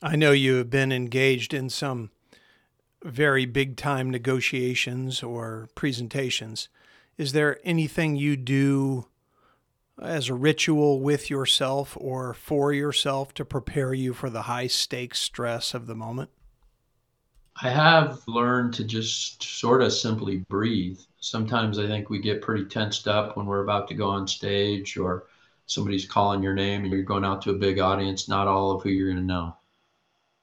I 0.01 0.15
know 0.15 0.31
you 0.31 0.55
have 0.55 0.69
been 0.69 0.91
engaged 0.91 1.53
in 1.53 1.69
some 1.69 2.11
very 3.03 3.45
big 3.45 3.77
time 3.77 4.09
negotiations 4.09 5.23
or 5.23 5.69
presentations. 5.75 6.69
Is 7.17 7.31
there 7.31 7.59
anything 7.63 8.15
you 8.15 8.35
do 8.35 9.07
as 10.01 10.27
a 10.27 10.33
ritual 10.33 10.99
with 10.99 11.29
yourself 11.29 11.95
or 11.99 12.33
for 12.33 12.73
yourself 12.73 13.33
to 13.35 13.45
prepare 13.45 13.93
you 13.93 14.13
for 14.13 14.29
the 14.29 14.43
high 14.43 14.67
stakes 14.67 15.19
stress 15.19 15.73
of 15.73 15.87
the 15.87 15.95
moment? 15.95 16.29
I 17.61 17.69
have 17.69 18.27
learned 18.27 18.73
to 18.75 18.83
just 18.83 19.43
sort 19.43 19.81
of 19.81 19.93
simply 19.93 20.37
breathe. 20.49 20.99
Sometimes 21.19 21.77
I 21.77 21.87
think 21.87 22.09
we 22.09 22.19
get 22.19 22.41
pretty 22.41 22.65
tensed 22.65 23.07
up 23.07 23.37
when 23.37 23.45
we're 23.45 23.63
about 23.63 23.87
to 23.89 23.93
go 23.93 24.09
on 24.09 24.27
stage 24.27 24.97
or 24.97 25.27
somebody's 25.67 26.07
calling 26.07 26.41
your 26.43 26.55
name 26.55 26.83
and 26.83 26.91
you're 26.91 27.03
going 27.03 27.23
out 27.23 27.41
to 27.43 27.51
a 27.51 27.57
big 27.57 27.79
audience, 27.79 28.27
not 28.27 28.47
all 28.47 28.71
of 28.71 28.81
who 28.81 28.89
you're 28.89 29.07
going 29.07 29.17
to 29.17 29.23
know. 29.23 29.55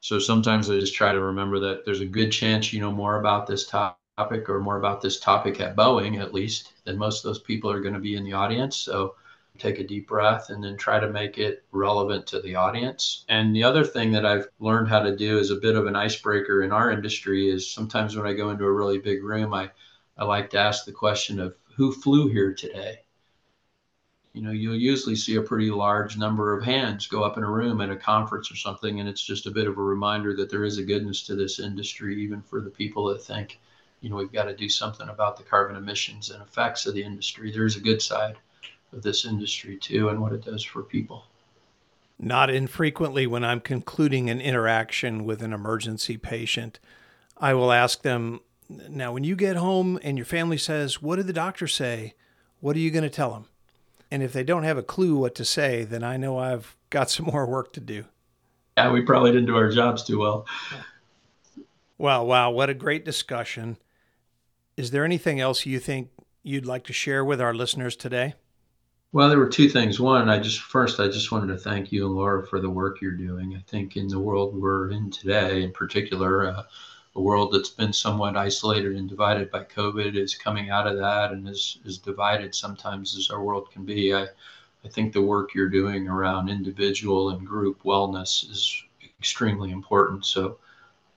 So 0.01 0.19
sometimes 0.19 0.71
I 0.71 0.79
just 0.79 0.95
try 0.95 1.13
to 1.13 1.21
remember 1.21 1.59
that 1.61 1.85
there's 1.85 2.01
a 2.01 2.07
good 2.07 2.31
chance 2.31 2.73
you 2.73 2.81
know 2.81 2.93
more 2.93 3.19
about 3.19 3.47
this 3.47 3.67
topic 3.67 4.49
or 4.49 4.61
more 4.61 4.79
about 4.79 5.03
this 5.03 5.21
topic 5.21 5.61
at 5.61 5.77
Boeing, 5.77 6.21
at 6.21 6.33
least, 6.33 6.73
than 6.85 6.97
most 6.97 7.19
of 7.19 7.29
those 7.29 7.41
people 7.41 7.71
are 7.71 7.81
going 7.81 7.95
to 7.95 8.01
be 8.01 8.17
in 8.17 8.25
the 8.25 8.33
audience. 8.33 8.77
So 8.77 9.17
take 9.59 9.79
a 9.79 9.87
deep 9.87 10.09
breath 10.09 10.51
and 10.51 10.63
then 10.63 10.77
try 10.77 10.99
to 10.99 11.09
make 11.09 11.39
it 11.39 11.65
relevant 11.73 12.27
to 12.29 12.41
the 12.41 12.55
audience. 12.55 13.25
And 13.29 13.55
the 13.55 13.65
other 13.65 13.85
thing 13.85 14.13
that 14.13 14.25
I've 14.25 14.49
learned 14.59 14.89
how 14.89 15.01
to 15.01 15.17
do 15.17 15.39
is 15.39 15.51
a 15.51 15.57
bit 15.57 15.77
of 15.77 15.87
an 15.87 15.97
icebreaker 15.97 16.63
in 16.63 16.73
our 16.73 16.91
industry 16.91 17.49
is 17.49 17.71
sometimes 17.71 18.17
when 18.17 18.27
I 18.27 18.33
go 18.33 18.51
into 18.51 18.65
a 18.65 18.73
really 18.73 18.99
big 18.99 19.23
room, 19.23 19.53
I, 19.53 19.71
I 20.17 20.25
like 20.25 20.51
to 20.51 20.59
ask 20.59 20.85
the 20.85 20.93
question 20.93 21.41
of 21.41 21.55
who 21.77 21.93
flew 21.93 22.29
here 22.29 22.55
today? 22.55 23.01
you 24.33 24.43
know, 24.43 24.53
you'll 24.53 24.77
usually 24.77 25.17
see 25.17 25.37
a 25.37 25.43
pretty 25.43 25.71
large 25.71 26.17
number 26.17 26.57
of 26.57 26.65
hands 26.65 27.09
go 27.09 27.25
up 27.25 27.37
in 27.37 27.43
a 27.43 27.51
room 27.51 27.81
at 27.81 27.91
a 27.91 27.97
conference 27.97 28.51
or 28.51 28.57
something. 28.57 29.01
And 29.01 29.09
it's 29.09 29.23
just 29.23 29.47
a 29.47 29.51
bit 29.51 29.67
of 29.67 29.77
a 29.77 29.83
reminder 29.83 30.37
that 30.37 30.51
there 30.51 30.65
is 30.65 30.79
a 30.79 30.85
goodness 30.85 31.25
to 31.25 31.35
this 31.35 31.59
industry, 31.59 32.23
even 32.23 32.41
for 32.43 32.61
the 32.61 32.71
people 32.71 33.07
that 33.07 33.23
think, 33.23 33.59
you 34.01 34.09
know, 34.09 34.17
we've 34.17 34.33
got 34.33 34.45
to 34.45 34.55
do 34.55 34.69
something 34.69 35.09
about 35.09 35.37
the 35.37 35.43
carbon 35.43 35.77
emissions 35.77 36.31
and 36.31 36.41
effects 36.43 36.87
of 36.87 36.95
the 36.95 37.03
industry. 37.03 37.51
There's 37.51 37.77
a 37.77 37.81
good 37.81 38.01
side 38.01 38.37
of 38.93 39.03
this 39.03 39.25
industry 39.25 39.77
too 39.77 40.09
and 40.09 40.21
what 40.21 40.33
it 40.33 40.45
does 40.45 40.63
for 40.63 40.83
people. 40.83 41.25
Not 42.19 42.51
infrequently, 42.51 43.27
when 43.27 43.45
I'm 43.45 43.61
concluding 43.61 44.29
an 44.29 44.41
interaction 44.41 45.25
with 45.25 45.43
an 45.43 45.55
emergency 45.55 46.19
patient, 46.19 46.79
I 47.39 47.55
will 47.55 47.73
ask 47.73 48.03
them, 48.03 48.41
Now, 48.69 49.13
when 49.13 49.25
you 49.25 49.35
get 49.35 49.57
home 49.57 49.99
and 50.03 50.19
your 50.19 50.27
family 50.27 50.59
says, 50.59 51.01
What 51.01 51.17
did 51.17 51.27
the 51.27 51.33
doctor 51.33 51.67
say? 51.67 52.15
What 52.61 52.77
are 52.77 52.81
you 52.81 52.91
going 52.91 53.05
to 53.05 53.11
tell 53.11 53.33
them? 53.33 53.47
And 54.11 54.23
if 54.23 54.33
they 54.33 54.45
don't 54.45 54.65
have 54.65 54.77
a 54.77 54.83
clue 54.83 55.17
what 55.17 55.35
to 55.37 55.45
say, 55.45 55.85
then 55.85 56.03
I 56.05 56.19
know 56.19 56.39
I've 56.39 56.77
got 56.91 57.11
some 57.11 57.27
more 57.27 57.47
work 57.47 57.73
to 57.75 57.81
do. 57.81 58.05
Yeah, 58.77 58.93
we 58.93 59.01
probably 59.03 59.31
didn't 59.31 59.47
do 59.47 59.57
our 59.57 59.71
jobs 59.71 60.03
too 60.05 60.19
well. 60.19 60.47
Well, 61.97 62.27
wow, 62.27 62.51
what 62.51 62.71
a 62.71 62.75
great 62.75 63.05
discussion. 63.05 63.77
Is 64.77 64.91
there 64.91 65.05
anything 65.05 65.41
else 65.41 65.67
you 65.67 65.79
think 65.79 66.09
you'd 66.43 66.67
like 66.67 66.85
to 66.85 66.93
share 66.93 67.25
with 67.25 67.41
our 67.41 67.55
listeners 67.55 67.97
today? 67.97 68.35
Well, 69.13 69.29
there 69.29 69.39
were 69.39 69.49
two 69.49 69.69
things. 69.69 69.99
One, 69.99 70.29
I 70.29 70.39
just 70.39 70.61
first 70.61 71.01
I 71.01 71.09
just 71.09 71.33
wanted 71.33 71.49
to 71.49 71.59
thank 71.59 71.91
you 71.91 72.07
and 72.07 72.15
Laura 72.15 72.47
for 72.47 72.61
the 72.61 72.71
work 72.71 73.01
you're 73.01 73.11
doing. 73.13 73.57
I 73.57 73.61
think 73.67 73.97
in 73.97 74.07
the 74.07 74.21
world 74.21 74.55
we're 74.55 74.91
in 74.91 75.11
today, 75.11 75.63
in 75.65 75.73
particular, 75.73 76.47
uh, 76.47 76.63
a 77.17 77.21
world 77.21 77.53
that's 77.53 77.71
been 77.71 77.93
somewhat 77.93 78.37
isolated 78.37 78.95
and 78.95 79.09
divided 79.09 79.51
by 79.51 79.65
COVID 79.65 80.15
is 80.15 80.37
coming 80.37 80.71
out 80.71 80.87
of 80.87 80.97
that 80.99 81.33
and 81.33 81.49
is, 81.49 81.79
is 81.85 81.99
divided 81.99 82.55
sometimes 82.55 83.17
as 83.17 83.31
our 83.31 83.43
world 83.43 83.73
can 83.73 83.85
be. 83.85 84.15
I, 84.15 84.29
I 84.85 84.89
think 84.89 85.13
the 85.13 85.23
work 85.23 85.55
you're 85.55 85.69
doing 85.69 86.07
around 86.07 86.49
individual 86.49 87.31
and 87.31 87.45
group 87.45 87.83
wellness 87.83 88.49
is 88.49 88.85
extremely 89.19 89.73
important. 89.73 90.25
So 90.25 90.59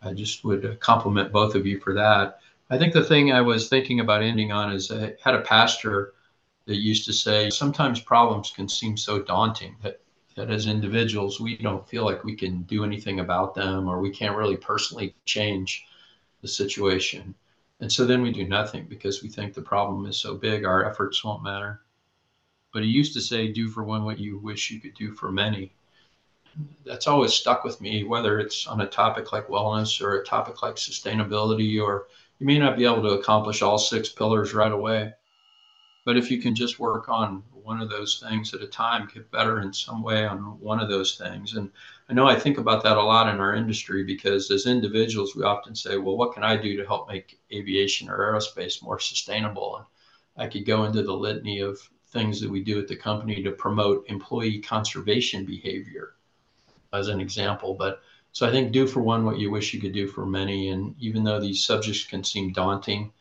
I 0.01 0.13
just 0.13 0.43
would 0.43 0.65
uh, 0.65 0.75
compliment 0.77 1.32
both 1.32 1.53
of 1.53 1.67
you 1.67 1.79
for 1.79 1.93
that. 1.93 2.39
I 2.71 2.77
think 2.79 2.93
the 2.93 3.03
thing 3.03 3.32
I 3.32 3.41
was 3.41 3.69
thinking 3.69 3.99
about 3.99 4.23
ending 4.23 4.51
on 4.51 4.71
is 4.71 4.89
I 4.89 5.13
had 5.23 5.36
a 5.36 5.41
pastor 5.41 6.13
that 6.65 6.78
used 6.78 7.06
to 7.06 7.13
say 7.13 7.49
sometimes 7.49 7.99
problems 7.99 8.52
can 8.52 8.67
seem 8.67 8.95
so 8.97 9.21
daunting 9.21 9.76
that 9.82 9.99
that 10.36 10.49
as 10.49 10.67
individuals 10.67 11.39
we 11.39 11.58
don't 11.58 11.88
feel 11.88 12.06
like 12.06 12.23
we 12.23 12.36
can 12.36 12.63
do 12.63 12.84
anything 12.84 13.19
about 13.19 13.54
them 13.54 13.88
or 13.88 13.99
we 13.99 14.10
can't 14.10 14.36
really 14.36 14.58
personally 14.58 15.15
change 15.26 15.86
the 16.41 16.47
situation. 16.47 17.36
And 17.80 17.91
so 17.91 18.06
then 18.06 18.21
we 18.21 18.32
do 18.32 18.47
nothing 18.47 18.86
because 18.88 19.21
we 19.21 19.30
think 19.30 19.54
the 19.54 19.62
problem 19.62 20.06
is 20.06 20.17
so 20.17 20.36
big, 20.36 20.65
our 20.65 20.86
efforts 20.86 21.23
won't 21.23 21.43
matter. 21.43 21.82
But 22.73 22.84
he 22.84 22.89
used 22.89 23.13
to 23.13 23.21
say, 23.21 23.52
do 23.52 23.69
for 23.69 23.84
one 23.84 24.06
what 24.06 24.19
you 24.19 24.39
wish 24.39 24.71
you 24.71 24.80
could 24.80 24.95
do 24.95 25.13
for 25.13 25.32
many. 25.32 25.73
That's 26.86 27.08
always 27.08 27.34
stuck 27.34 27.63
with 27.63 27.82
me, 27.82 28.04
whether 28.04 28.39
it's 28.39 28.67
on 28.67 28.82
a 28.82 28.88
topic 28.88 29.32
like 29.32 29.47
wellness 29.47 30.02
or 30.02 30.15
a 30.15 30.26
topic 30.26 30.62
like 30.62 30.76
sustainability, 30.76 31.82
or 31.82 32.08
you 32.39 32.45
may 32.45 32.60
not 32.60 32.78
be 32.78 32.86
able 32.86 33.02
to 33.04 33.19
accomplish 33.19 33.62
all 33.62 33.78
six 33.78 34.10
pillars 34.10 34.54
right 34.54 34.71
away. 34.71 35.13
But 36.06 36.18
if 36.18 36.30
you 36.30 36.42
can 36.42 36.54
just 36.54 36.80
work 36.80 37.08
on 37.08 37.44
one 37.54 37.80
of 37.82 37.89
those 37.89 38.20
things 38.20 38.54
at 38.54 38.62
a 38.62 38.68
time, 38.68 39.10
get 39.13 39.32
better 39.32 39.62
in 39.62 39.72
some 39.72 40.04
way 40.04 40.26
on 40.26 40.60
one 40.60 40.82
of 40.82 40.89
those 40.89 41.16
things. 41.16 41.54
And 41.54 41.72
I 42.10 42.13
know 42.13 42.28
I 42.28 42.38
think 42.38 42.58
about 42.58 42.84
that 42.84 42.98
a 42.98 43.02
lot 43.02 43.34
in 43.34 43.39
our 43.39 43.56
industry 43.56 44.04
because 44.04 44.52
as 44.52 44.66
individuals, 44.66 45.36
we 45.36 45.44
often 45.44 45.76
say, 45.76 45.98
well, 45.98 46.18
what 46.18 46.34
can 46.34 46.44
I 46.44 46.58
do 46.58 46.76
to 46.76 46.86
help 46.86 47.08
make 47.08 47.39
aviation 47.52 48.10
or 48.10 48.18
aerospace 48.18 48.84
more 48.84 49.00
sustainable? 49.00 49.78
And 49.78 50.44
I 50.44 50.48
could 50.50 50.66
go 50.66 50.84
into 50.84 51.04
the 51.04 51.13
litany 51.13 51.60
of 51.60 51.80
things 52.08 52.42
that 52.42 52.50
we 52.50 52.62
do 52.62 52.80
at 52.80 52.88
the 52.88 52.96
company 52.96 53.42
to 53.42 53.52
promote 53.52 54.06
employee 54.10 54.60
conservation 54.60 55.46
behavior 55.46 56.16
as 56.92 57.08
an 57.08 57.22
example. 57.22 57.76
But 57.76 58.02
so 58.34 58.48
I 58.48 58.52
think 58.52 58.72
do 58.72 58.88
for 58.88 59.02
one 59.02 59.26
what 59.26 59.39
you 59.39 59.50
wish 59.50 59.74
you 59.74 59.80
could 59.80 59.94
do 59.94 60.08
for 60.08 60.26
many. 60.26 60.70
And 60.70 60.96
even 61.00 61.24
though 61.24 61.39
these 61.39 61.66
subjects 61.66 62.04
can 62.04 62.24
seem 62.24 62.52
daunting, 62.52 63.12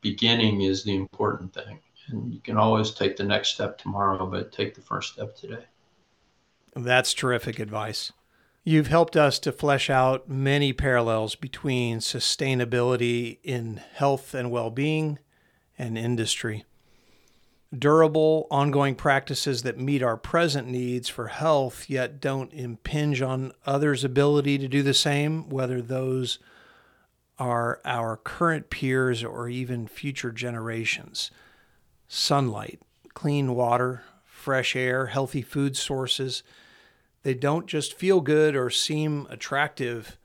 beginning 0.00 0.62
is 0.62 0.84
the 0.84 0.94
important 0.94 1.52
thing. 1.52 1.80
And 2.12 2.32
you 2.32 2.40
can 2.40 2.56
always 2.56 2.92
take 2.92 3.16
the 3.16 3.24
next 3.24 3.54
step 3.54 3.78
tomorrow, 3.78 4.26
but 4.26 4.52
take 4.52 4.74
the 4.74 4.80
first 4.80 5.14
step 5.14 5.36
today. 5.36 5.64
That's 6.74 7.14
terrific 7.14 7.58
advice. 7.58 8.12
You've 8.62 8.88
helped 8.88 9.16
us 9.16 9.38
to 9.40 9.52
flesh 9.52 9.88
out 9.88 10.28
many 10.28 10.72
parallels 10.72 11.34
between 11.34 11.98
sustainability 11.98 13.38
in 13.42 13.80
health 13.94 14.34
and 14.34 14.50
well 14.50 14.70
being 14.70 15.18
and 15.78 15.96
industry. 15.96 16.64
Durable, 17.76 18.46
ongoing 18.50 18.96
practices 18.96 19.62
that 19.62 19.78
meet 19.78 20.02
our 20.02 20.16
present 20.16 20.68
needs 20.68 21.08
for 21.08 21.28
health, 21.28 21.88
yet 21.88 22.20
don't 22.20 22.52
impinge 22.52 23.22
on 23.22 23.52
others' 23.64 24.04
ability 24.04 24.58
to 24.58 24.68
do 24.68 24.82
the 24.82 24.92
same, 24.92 25.48
whether 25.48 25.80
those 25.80 26.38
are 27.38 27.80
our 27.84 28.16
current 28.16 28.68
peers 28.68 29.24
or 29.24 29.48
even 29.48 29.86
future 29.86 30.32
generations 30.32 31.30
sunlight, 32.12 32.80
clean 33.14 33.54
water, 33.54 34.02
fresh 34.24 34.74
air, 34.74 35.06
healthy 35.06 35.42
food 35.42 35.76
sources. 35.76 36.42
They 37.22 37.34
don't 37.34 37.68
just 37.68 37.94
feel 37.94 38.20
good 38.20 38.56
or 38.56 38.68
seem 38.68 39.28
attractive, 39.30 40.18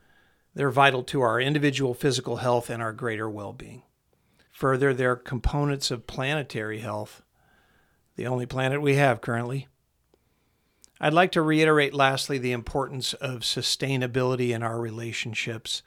they're 0.52 0.70
vital 0.70 1.04
to 1.04 1.20
our 1.20 1.40
individual 1.40 1.94
physical 1.94 2.38
health 2.38 2.70
and 2.70 2.82
our 2.82 2.92
greater 2.92 3.30
well 3.30 3.52
being. 3.52 3.82
Further, 4.50 4.92
they're 4.92 5.14
components 5.14 5.90
of 5.92 6.08
planetary 6.08 6.80
health, 6.80 7.22
the 8.16 8.26
only 8.26 8.46
planet 8.46 8.82
we 8.82 8.96
have 8.96 9.20
currently. 9.20 9.68
I'd 11.00 11.12
like 11.12 11.30
to 11.32 11.42
reiterate 11.42 11.94
lastly 11.94 12.38
the 12.38 12.52
importance 12.52 13.12
of 13.14 13.40
sustainability 13.40 14.50
in 14.50 14.62
our 14.62 14.80
relationships. 14.80 15.82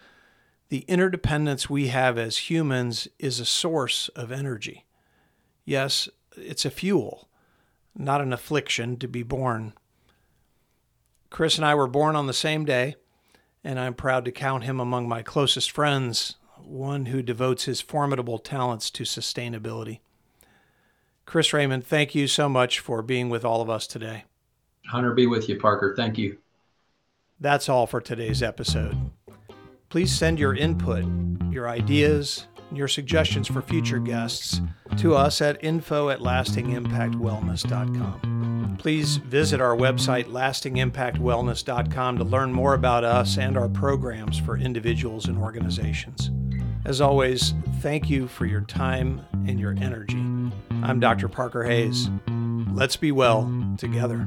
The 0.70 0.86
interdependence 0.88 1.70
we 1.70 1.88
have 1.88 2.18
as 2.18 2.50
humans 2.50 3.08
is 3.18 3.40
a 3.40 3.46
source 3.46 4.08
of 4.10 4.32
energy. 4.32 4.86
Yes, 5.70 6.10
it's 6.36 6.66
a 6.66 6.72
fuel, 6.72 7.30
not 7.96 8.22
an 8.22 8.34
affliction 8.34 8.98
to 8.98 9.08
be 9.08 9.22
born. 9.22 9.74
Chris 11.30 11.58
and 11.58 11.66
I 11.66 11.76
were 11.76 11.86
born 11.86 12.16
on 12.16 12.26
the 12.26 12.34
same 12.34 12.66
day, 12.66 12.96
and 13.64 13.80
I'm 13.80 13.94
proud 13.94 14.26
to 14.26 14.32
count 14.32 14.64
him 14.64 14.80
among 14.80 15.08
my 15.08 15.22
closest 15.22 15.70
friends, 15.70 16.38
one 16.58 17.06
who 17.06 17.22
devotes 17.22 17.66
his 17.66 17.82
formidable 17.82 18.40
talents 18.40 18.90
to 18.90 19.04
sustainability. 19.04 20.00
Chris 21.28 21.54
Raymond, 21.54 21.86
thank 21.86 22.16
you 22.16 22.26
so 22.26 22.50
much 22.50 22.80
for 22.80 23.04
being 23.04 23.30
with 23.30 23.46
all 23.46 23.62
of 23.62 23.70
us 23.70 23.86
today. 23.86 24.24
Hunter, 24.88 25.14
be 25.14 25.28
with 25.28 25.48
you, 25.48 25.60
Parker. 25.60 25.94
Thank 25.96 26.18
you. 26.18 26.40
That's 27.40 27.70
all 27.70 27.86
for 27.86 28.02
today's 28.02 28.42
episode. 28.42 29.12
Please 29.90 30.12
send 30.12 30.40
your 30.40 30.56
input, 30.56 31.06
your 31.52 31.70
ideas, 31.70 32.48
your 32.72 32.88
suggestions 32.88 33.48
for 33.48 33.62
future 33.62 34.00
guests 34.00 34.62
to 34.98 35.16
us 35.16 35.42
at 35.42 35.64
info 35.64 36.10
at 36.10 36.20
lastingimpactwellness.com. 36.20 38.78
Please 38.80 39.18
visit 39.18 39.60
our 39.60 39.76
website, 39.76 40.28
lastingimpactwellness.com, 40.28 42.18
to 42.18 42.24
learn 42.24 42.54
more 42.54 42.74
about 42.74 43.04
us 43.04 43.38
and 43.38 43.58
our 43.58 43.68
programs 43.68 44.40
for 44.40 44.58
individuals 44.58 45.26
and 45.26 45.38
organizations. 45.38 46.32
As 46.86 47.02
always, 47.02 47.54
thank 47.82 48.10
you 48.10 48.28
for 48.28 48.46
your 48.46 48.62
time 48.62 49.22
and 49.48 49.60
your 49.60 49.76
energy. 49.82 50.24
I'm 50.82 51.02
Dr. 51.02 51.28
Parker 51.28 51.66
Hayes. 51.66 52.10
Let's 52.74 52.96
be 52.96 53.12
well 53.12 53.52
together. 53.78 54.26